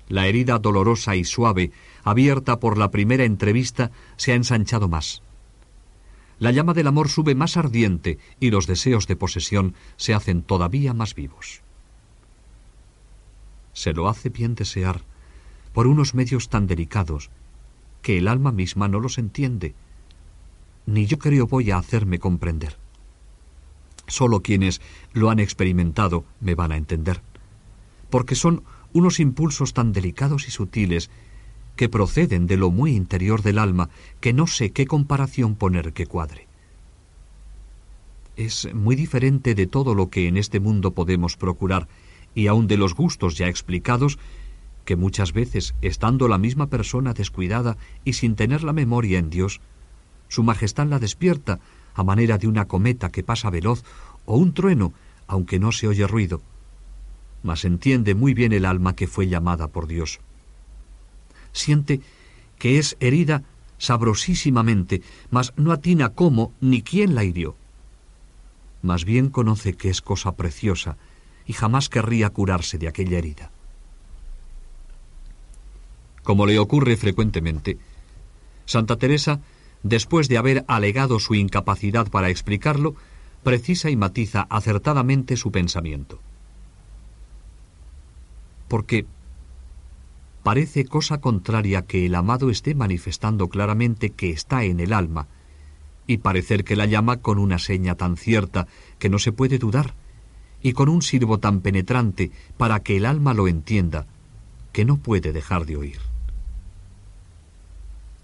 La 0.09 0.27
herida 0.27 0.59
dolorosa 0.59 1.17
y 1.17 1.25
suave, 1.25 1.73
abierta 2.03 2.61
por 2.61 2.77
la 2.77 2.91
primera 2.91 3.25
entrevista, 3.25 3.91
se 4.17 4.33
ha 4.33 4.35
ensanchado 4.35 4.89
más. 4.89 5.23
La 6.39 6.51
llama 6.51 6.75
del 6.75 6.89
amor 6.89 7.09
sube 7.09 7.35
más 7.35 7.57
ardiente 7.57 8.19
y 8.39 8.51
los 8.51 8.67
deseos 8.67 9.07
de 9.07 9.17
posesión 9.17 9.75
se 9.97 10.13
hacen 10.13 10.43
todavía 10.43 10.93
más 10.93 11.15
vivos. 11.15 11.63
Se 13.75 13.93
lo 13.93 14.09
hace 14.09 14.31
bien 14.31 14.55
desear 14.55 15.03
por 15.75 15.87
unos 15.87 16.15
medios 16.15 16.49
tan 16.49 16.67
delicados 16.67 17.31
que 18.01 18.17
el 18.17 18.29
alma 18.29 18.53
misma 18.53 18.89
no 18.89 19.01
los 19.01 19.19
entiende 19.19 19.75
ni 20.87 21.07
yo 21.07 21.19
creo 21.19 21.47
voy 21.47 21.71
a 21.71 21.79
hacerme 21.79 22.19
comprender. 22.19 22.77
Solo 24.07 24.41
quienes 24.41 24.81
lo 25.13 25.31
han 25.31 25.39
experimentado 25.39 26.25
me 26.41 26.55
van 26.55 26.73
a 26.73 26.77
entender, 26.77 27.23
porque 28.11 28.35
son 28.35 28.63
unos 28.93 29.19
impulsos 29.19 29.73
tan 29.73 29.93
delicados 29.93 30.47
y 30.47 30.51
sutiles 30.51 31.11
que 31.77 31.89
proceden 31.89 32.47
de 32.47 32.57
lo 32.57 32.71
muy 32.71 32.95
interior 32.95 33.43
del 33.43 33.59
alma 33.59 33.91
que 34.21 34.33
no 34.33 34.47
sé 34.47 34.71
qué 34.71 34.87
comparación 34.87 35.57
poner 35.57 35.93
que 35.93 36.07
cuadre. 36.07 36.47
Es 38.37 38.73
muy 38.75 38.95
diferente 38.95 39.55
de 39.55 39.67
todo 39.67 39.95
lo 39.95 40.11
que 40.11 40.29
en 40.29 40.37
este 40.37 40.61
mundo 40.61 40.93
podemos 40.93 41.37
procurar, 41.37 41.89
y 42.35 42.47
aun 42.49 42.67
de 42.67 42.77
los 42.77 42.95
gustos 42.95 43.37
ya 43.37 43.49
explicados, 43.49 44.19
que 44.85 44.97
muchas 44.97 45.33
veces, 45.33 45.75
estando 45.83 46.29
la 46.29 46.39
misma 46.39 46.67
persona 46.69 47.15
descuidada 47.15 47.77
y 48.05 48.15
sin 48.15 48.37
tener 48.37 48.63
la 48.63 48.73
memoria 48.73 49.19
en 49.19 49.31
Dios, 49.31 49.61
su 50.29 50.43
Majestad 50.43 50.87
la 50.89 50.99
despierta 50.99 51.61
a 51.95 52.03
manera 52.03 52.39
de 52.39 52.49
una 52.49 52.67
cometa 52.67 53.11
que 53.11 53.23
pasa 53.23 53.51
veloz 53.51 53.85
o 54.27 54.37
un 54.37 54.53
trueno, 54.53 54.93
aunque 55.27 55.59
no 55.59 55.73
se 55.73 55.89
oye 55.89 56.07
ruido. 56.07 56.43
Mas 57.43 57.65
entiende 57.65 58.15
muy 58.15 58.35
bien 58.35 58.53
el 58.53 58.65
alma 58.65 58.97
que 58.97 59.07
fue 59.07 59.29
llamada 59.29 59.69
por 59.69 59.87
Dios. 59.87 60.21
Siente 61.53 62.01
que 62.59 62.79
es 62.79 62.97
herida 63.01 63.43
sabrosísimamente, 63.79 65.03
mas 65.31 65.53
no 65.57 65.73
atina 65.73 66.11
cómo 66.11 66.53
ni 66.61 66.83
quién 66.83 67.15
la 67.15 67.25
hirió. 67.25 67.55
Más 68.83 69.05
bien 69.05 69.29
conoce 69.29 69.75
que 69.75 69.89
es 69.89 70.01
cosa 70.03 70.33
preciosa 70.33 70.97
y 71.47 71.53
jamás 71.53 71.89
querría 71.89 72.31
curarse 72.31 72.79
de 72.79 72.89
aquella 72.89 73.19
herida. 73.19 73.51
Como 76.23 76.47
le 76.47 76.59
ocurre 76.59 76.97
frecuentemente, 76.97 77.79
Santa 78.65 78.97
Teresa 78.97 79.41
después 79.85 80.29
de 80.29 80.39
haber 80.39 80.65
alegado 80.67 81.21
su 81.21 81.37
incapacidad 81.37 82.11
para 82.11 82.31
explicarlo, 82.31 82.97
precisa 83.45 83.91
y 83.91 83.97
matiza 83.97 84.47
acertadamente 84.51 85.37
su 85.37 85.53
pensamiento. 85.53 86.19
Porque 88.67 89.07
parece 90.43 90.87
cosa 90.87 91.21
contraria 91.21 91.83
que 91.83 92.07
el 92.07 92.15
amado 92.15 92.51
esté 92.51 92.75
manifestando 92.75 93.49
claramente 93.49 94.11
que 94.11 94.31
está 94.31 94.65
en 94.65 94.81
el 94.81 94.93
alma, 94.93 95.29
y 96.07 96.19
parecer 96.19 96.65
que 96.65 96.77
la 96.77 96.87
llama 96.87 97.19
con 97.19 97.39
una 97.39 97.59
seña 97.59 97.95
tan 97.95 98.17
cierta 98.17 98.67
que 98.99 99.11
no 99.11 99.19
se 99.19 99.33
puede 99.33 99.59
dudar, 99.59 99.95
y 100.65 100.73
con 100.73 100.89
un 100.89 101.03
sirvo 101.03 101.39
tan 101.39 101.61
penetrante 101.61 102.33
para 102.57 102.81
que 102.81 102.97
el 102.97 103.05
alma 103.05 103.35
lo 103.35 103.49
entienda, 103.49 104.07
que 104.73 104.87
no 104.87 104.97
puede 104.97 105.31
dejar 105.33 105.67
de 105.67 105.77
oír. 105.77 105.99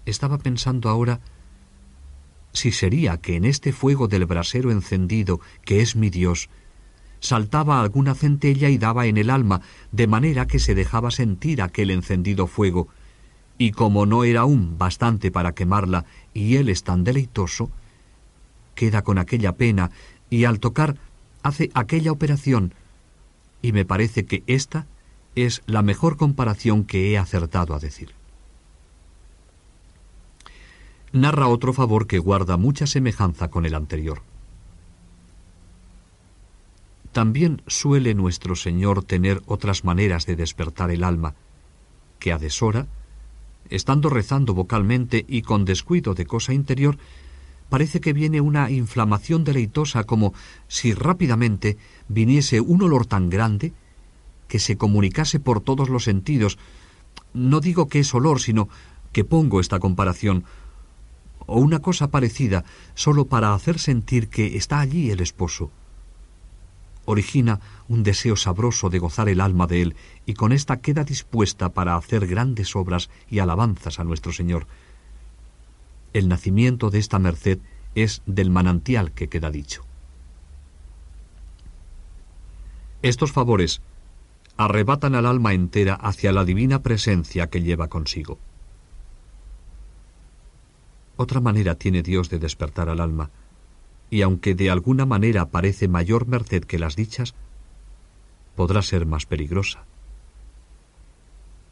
Estaba 0.07 0.39
pensando 0.39 0.89
ahora 0.89 1.21
si 2.51 2.71
sería 2.71 3.17
que 3.17 3.35
en 3.35 3.45
este 3.45 3.71
fuego 3.71 4.07
del 4.07 4.25
brasero 4.25 4.71
encendido, 4.71 5.39
que 5.63 5.81
es 5.81 5.95
mi 5.95 6.09
Dios, 6.09 6.49
saltaba 7.19 7.79
alguna 7.79 8.15
centella 8.15 8.69
y 8.69 8.79
daba 8.79 9.05
en 9.05 9.17
el 9.17 9.29
alma, 9.29 9.61
de 9.91 10.07
manera 10.07 10.47
que 10.47 10.57
se 10.57 10.73
dejaba 10.73 11.11
sentir 11.11 11.61
aquel 11.61 11.91
encendido 11.91 12.47
fuego, 12.47 12.87
y 13.59 13.69
como 13.69 14.07
no 14.07 14.23
era 14.23 14.41
aún 14.41 14.79
bastante 14.79 15.29
para 15.29 15.53
quemarla, 15.53 16.05
y 16.33 16.55
él 16.55 16.69
es 16.69 16.83
tan 16.83 17.03
deleitoso, 17.03 17.69
queda 18.73 19.03
con 19.03 19.19
aquella 19.19 19.51
pena, 19.51 19.91
y 20.31 20.45
al 20.45 20.59
tocar 20.59 20.97
hace 21.43 21.71
aquella 21.73 22.11
operación, 22.11 22.73
y 23.61 23.71
me 23.71 23.85
parece 23.85 24.25
que 24.25 24.43
esta 24.47 24.87
es 25.35 25.61
la 25.65 25.81
mejor 25.81 26.17
comparación 26.17 26.83
que 26.83 27.11
he 27.11 27.17
acertado 27.17 27.73
a 27.73 27.79
decir 27.79 28.13
narra 31.11 31.47
otro 31.47 31.73
favor 31.73 32.07
que 32.07 32.19
guarda 32.19 32.57
mucha 32.57 32.87
semejanza 32.87 33.49
con 33.49 33.65
el 33.65 33.75
anterior. 33.75 34.21
También 37.11 37.61
suele 37.67 38.13
nuestro 38.13 38.55
Señor 38.55 39.03
tener 39.03 39.41
otras 39.45 39.83
maneras 39.83 40.25
de 40.25 40.37
despertar 40.37 40.91
el 40.91 41.03
alma, 41.03 41.35
que 42.19 42.31
a 42.31 42.37
deshora, 42.37 42.87
estando 43.69 44.09
rezando 44.09 44.53
vocalmente 44.53 45.25
y 45.27 45.41
con 45.41 45.65
descuido 45.65 46.13
de 46.13 46.25
cosa 46.25 46.53
interior, 46.53 46.97
parece 47.71 48.01
que 48.01 48.11
viene 48.11 48.41
una 48.41 48.69
inflamación 48.69 49.45
deleitosa 49.45 50.03
como 50.03 50.33
si 50.67 50.93
rápidamente 50.93 51.77
viniese 52.09 52.59
un 52.59 52.83
olor 52.83 53.05
tan 53.05 53.29
grande 53.29 53.71
que 54.49 54.59
se 54.59 54.75
comunicase 54.75 55.39
por 55.39 55.61
todos 55.61 55.87
los 55.87 56.03
sentidos. 56.03 56.57
No 57.33 57.61
digo 57.61 57.87
que 57.87 57.99
es 57.99 58.13
olor, 58.13 58.41
sino 58.41 58.67
que 59.13 59.23
pongo 59.23 59.61
esta 59.61 59.79
comparación, 59.79 60.43
o 61.47 61.61
una 61.61 61.79
cosa 61.79 62.11
parecida 62.11 62.65
solo 62.93 63.27
para 63.27 63.53
hacer 63.53 63.79
sentir 63.79 64.27
que 64.27 64.57
está 64.57 64.81
allí 64.81 65.09
el 65.09 65.21
esposo. 65.21 65.71
Origina 67.05 67.61
un 67.87 68.03
deseo 68.03 68.35
sabroso 68.35 68.89
de 68.89 68.99
gozar 68.99 69.29
el 69.29 69.39
alma 69.39 69.65
de 69.65 69.81
él 69.81 69.95
y 70.25 70.33
con 70.33 70.51
ésta 70.51 70.81
queda 70.81 71.05
dispuesta 71.05 71.69
para 71.69 71.95
hacer 71.95 72.27
grandes 72.27 72.75
obras 72.75 73.09
y 73.29 73.39
alabanzas 73.39 73.97
a 73.97 74.03
nuestro 74.03 74.33
Señor. 74.33 74.67
El 76.13 76.27
nacimiento 76.27 76.89
de 76.89 76.99
esta 76.99 77.19
merced 77.19 77.59
es 77.95 78.21
del 78.25 78.49
manantial 78.49 79.11
que 79.11 79.29
queda 79.29 79.51
dicho. 79.51 79.83
Estos 83.01 83.31
favores 83.31 83.81
arrebatan 84.57 85.15
al 85.15 85.25
alma 85.25 85.53
entera 85.53 85.95
hacia 85.95 86.31
la 86.31 86.45
divina 86.45 86.83
presencia 86.83 87.49
que 87.49 87.61
lleva 87.61 87.87
consigo. 87.87 88.37
Otra 91.17 91.39
manera 91.39 91.75
tiene 91.75 92.03
Dios 92.03 92.29
de 92.29 92.39
despertar 92.39 92.89
al 92.89 92.99
alma, 92.99 93.29
y 94.09 94.21
aunque 94.21 94.55
de 94.55 94.69
alguna 94.69 95.05
manera 95.05 95.45
parece 95.47 95.87
mayor 95.87 96.27
merced 96.27 96.63
que 96.63 96.79
las 96.79 96.95
dichas, 96.95 97.33
podrá 98.55 98.81
ser 98.81 99.05
más 99.05 99.25
peligrosa. 99.25 99.85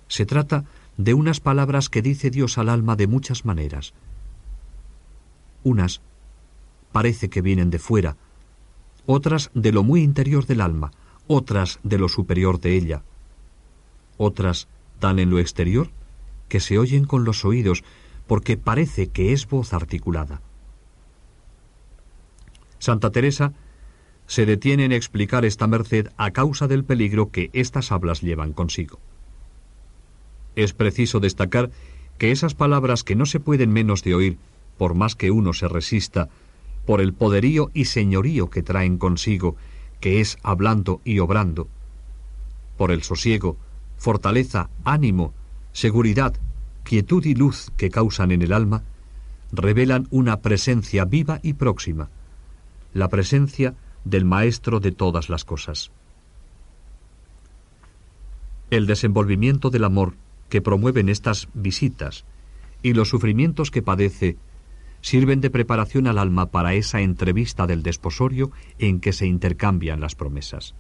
Se 0.08 0.26
trata 0.26 0.66
de 0.98 1.14
unas 1.14 1.40
palabras 1.40 1.90
que 1.90 2.02
dice 2.02 2.32
Dios 2.32 2.58
al 2.58 2.70
alma 2.70 2.96
de 2.96 3.08
muchas 3.08 3.46
maneras. 3.46 3.94
Unas 5.64 6.02
parece 6.92 7.30
que 7.30 7.42
vienen 7.42 7.70
de 7.70 7.80
fuera, 7.80 8.18
otras 9.06 9.52
de 9.54 9.72
lo 9.72 9.84
muy 9.84 10.02
interior 10.02 10.46
del 10.46 10.62
alma, 10.62 10.92
otras 11.28 11.80
de 11.84 11.98
lo 11.98 12.10
superior 12.10 12.60
de 12.60 12.76
ella. 12.76 13.04
Otras 14.18 14.68
dan 15.00 15.20
en 15.20 15.30
lo 15.30 15.40
exterior, 15.40 15.90
que 16.48 16.60
se 16.60 16.78
oyen 16.78 17.06
con 17.06 17.24
los 17.24 17.46
oídos, 17.46 17.84
porque 18.28 18.58
parece 18.58 19.08
que 19.08 19.34
es 19.34 19.48
voz 19.48 19.74
articulada. 19.74 20.42
Santa 22.80 23.12
Teresa 23.12 23.54
se 24.28 24.46
detiene 24.46 24.86
en 24.86 24.92
explicar 24.92 25.44
esta 25.46 25.68
merced 25.68 26.10
a 26.18 26.32
causa 26.32 26.68
del 26.68 26.84
peligro 26.84 27.32
que 27.32 27.50
estas 27.54 27.92
hablas 27.92 28.22
llevan 28.22 28.54
consigo. 28.54 29.00
Es 30.56 30.74
preciso 30.74 31.20
destacar 31.20 31.72
que 32.18 32.32
esas 32.32 32.54
palabras 32.54 33.04
que 33.04 33.16
no 33.16 33.26
se 33.26 33.40
pueden 33.40 33.72
menos 33.72 34.04
de 34.04 34.14
oír, 34.14 34.38
por 34.80 34.96
más 34.96 35.18
que 35.18 35.30
uno 35.30 35.52
se 35.52 35.68
resista, 35.68 36.30
por 36.86 37.02
el 37.02 37.14
poderío 37.14 37.70
y 37.74 37.86
señorío 37.86 38.50
que 38.50 38.64
traen 38.64 38.98
consigo, 38.98 39.58
que 40.00 40.22
es 40.22 40.38
hablando 40.42 41.02
y 41.04 41.20
obrando, 41.20 41.68
por 42.78 42.92
el 42.92 43.04
sosiego, 43.04 43.58
fortaleza, 43.98 44.70
ánimo, 44.86 45.34
seguridad, 45.74 46.34
quietud 46.84 47.26
y 47.26 47.36
luz 47.36 47.72
que 47.76 47.90
causan 47.90 48.32
en 48.32 48.42
el 48.42 48.54
alma, 48.54 48.84
revelan 49.52 50.08
una 50.12 50.40
presencia 50.40 51.04
viva 51.04 51.42
y 51.44 51.54
próxima, 51.54 52.10
la 52.94 53.10
presencia 53.10 53.76
del 54.06 54.24
Maestro 54.24 54.80
de 54.80 54.94
todas 54.94 55.28
las 55.28 55.44
cosas. 55.44 55.92
El 58.70 58.88
desenvolvimiento 58.88 59.70
del 59.72 59.84
amor 59.84 60.14
que 60.48 60.62
promueven 60.62 61.10
estas 61.10 61.50
visitas 61.54 62.24
y 62.82 62.94
los 62.94 63.10
sufrimientos 63.10 63.72
que 63.72 63.82
padece 63.82 64.38
sirven 65.02 65.42
de 65.42 65.50
preparación 65.50 66.08
al 66.08 66.18
alma 66.18 66.48
para 66.52 66.74
esa 66.74 67.02
entrevista 67.02 67.68
del 67.68 67.84
desposorio 67.84 68.52
en 68.78 69.00
que 69.00 69.14
se 69.14 69.28
intercambian 69.28 70.00
las 70.02 70.16
promesas. 70.16 70.76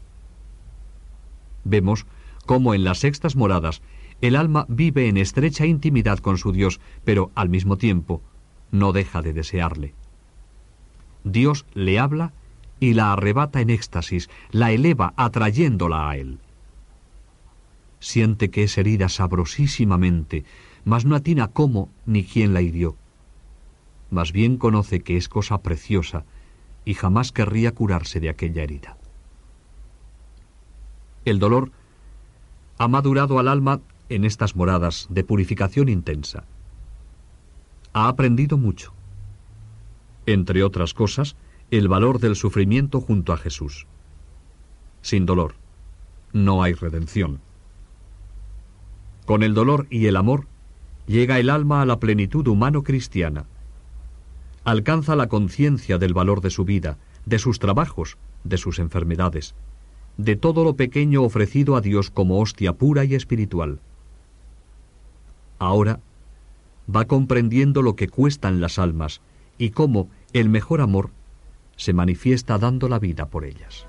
Vemos 1.63 2.05
cómo 2.45 2.73
en 2.73 2.83
las 2.83 2.99
sextas 2.99 3.35
moradas 3.35 3.81
el 4.21 4.35
alma 4.35 4.65
vive 4.67 5.07
en 5.07 5.17
estrecha 5.17 5.65
intimidad 5.65 6.19
con 6.19 6.37
su 6.37 6.51
Dios, 6.51 6.81
pero 7.05 7.31
al 7.35 7.49
mismo 7.49 7.77
tiempo 7.77 8.21
no 8.71 8.91
deja 8.91 9.21
de 9.21 9.33
desearle. 9.33 9.93
Dios 11.23 11.65
le 11.73 11.99
habla 11.99 12.33
y 12.79 12.93
la 12.93 13.13
arrebata 13.13 13.61
en 13.61 13.69
éxtasis, 13.69 14.29
la 14.51 14.71
eleva 14.71 15.13
atrayéndola 15.17 16.09
a 16.09 16.17
él. 16.17 16.39
Siente 17.99 18.49
que 18.49 18.63
es 18.63 18.77
herida 18.77 19.09
sabrosísimamente, 19.09 20.45
mas 20.85 21.05
no 21.05 21.15
atina 21.15 21.49
cómo 21.49 21.89
ni 22.05 22.23
quién 22.23 22.53
la 22.53 22.61
hirió. 22.61 22.95
Más 24.11 24.31
bien 24.31 24.57
conoce 24.57 25.01
que 25.01 25.17
es 25.17 25.29
cosa 25.29 25.61
preciosa 25.61 26.25
y 26.85 26.93
jamás 26.93 27.31
querría 27.31 27.73
curarse 27.73 28.19
de 28.19 28.29
aquella 28.29 28.63
herida. 28.63 28.97
El 31.25 31.39
dolor 31.39 31.71
ha 32.77 32.87
madurado 32.87 33.39
al 33.39 33.47
alma 33.47 33.81
en 34.07 34.25
estas 34.25 34.55
moradas 34.55 35.07
de 35.09 35.23
purificación 35.23 35.89
intensa. 35.89 36.45
Ha 37.93 38.07
aprendido 38.07 38.57
mucho. 38.57 38.93
Entre 40.25 40.63
otras 40.63 40.93
cosas, 40.93 41.35
el 41.71 41.87
valor 41.87 42.19
del 42.19 42.35
sufrimiento 42.35 43.01
junto 43.01 43.33
a 43.33 43.37
Jesús. 43.37 43.85
Sin 45.01 45.25
dolor, 45.25 45.55
no 46.33 46.63
hay 46.63 46.73
redención. 46.73 47.41
Con 49.25 49.43
el 49.43 49.53
dolor 49.53 49.85
y 49.89 50.07
el 50.07 50.15
amor, 50.15 50.47
llega 51.05 51.39
el 51.39 51.49
alma 51.49 51.81
a 51.81 51.85
la 51.85 51.99
plenitud 51.99 52.47
humano-cristiana. 52.47 53.45
Alcanza 54.69 55.15
la 55.15 55.29
conciencia 55.29 55.97
del 55.97 56.13
valor 56.13 56.41
de 56.41 56.51
su 56.51 56.63
vida, 56.63 56.99
de 57.25 57.39
sus 57.39 57.57
trabajos, 57.57 58.19
de 58.43 58.59
sus 58.59 58.77
enfermedades, 58.77 59.55
de 60.17 60.35
todo 60.35 60.63
lo 60.63 60.75
pequeño 60.75 61.23
ofrecido 61.23 61.75
a 61.75 61.81
Dios 61.81 62.11
como 62.11 62.39
hostia 62.39 62.73
pura 62.73 63.03
y 63.03 63.15
espiritual. 63.15 63.79
Ahora 65.57 66.01
va 66.95 67.05
comprendiendo 67.05 67.81
lo 67.81 67.95
que 67.95 68.09
cuestan 68.09 68.61
las 68.61 68.77
almas 68.77 69.21
y 69.57 69.71
cómo 69.71 70.07
el 70.33 70.49
mejor 70.49 70.81
amor 70.81 71.09
se 71.75 71.93
manifiesta 71.93 72.59
dando 72.59 72.89
la 72.89 72.99
vida 72.99 73.25
por 73.25 73.45
ellas. 73.45 73.88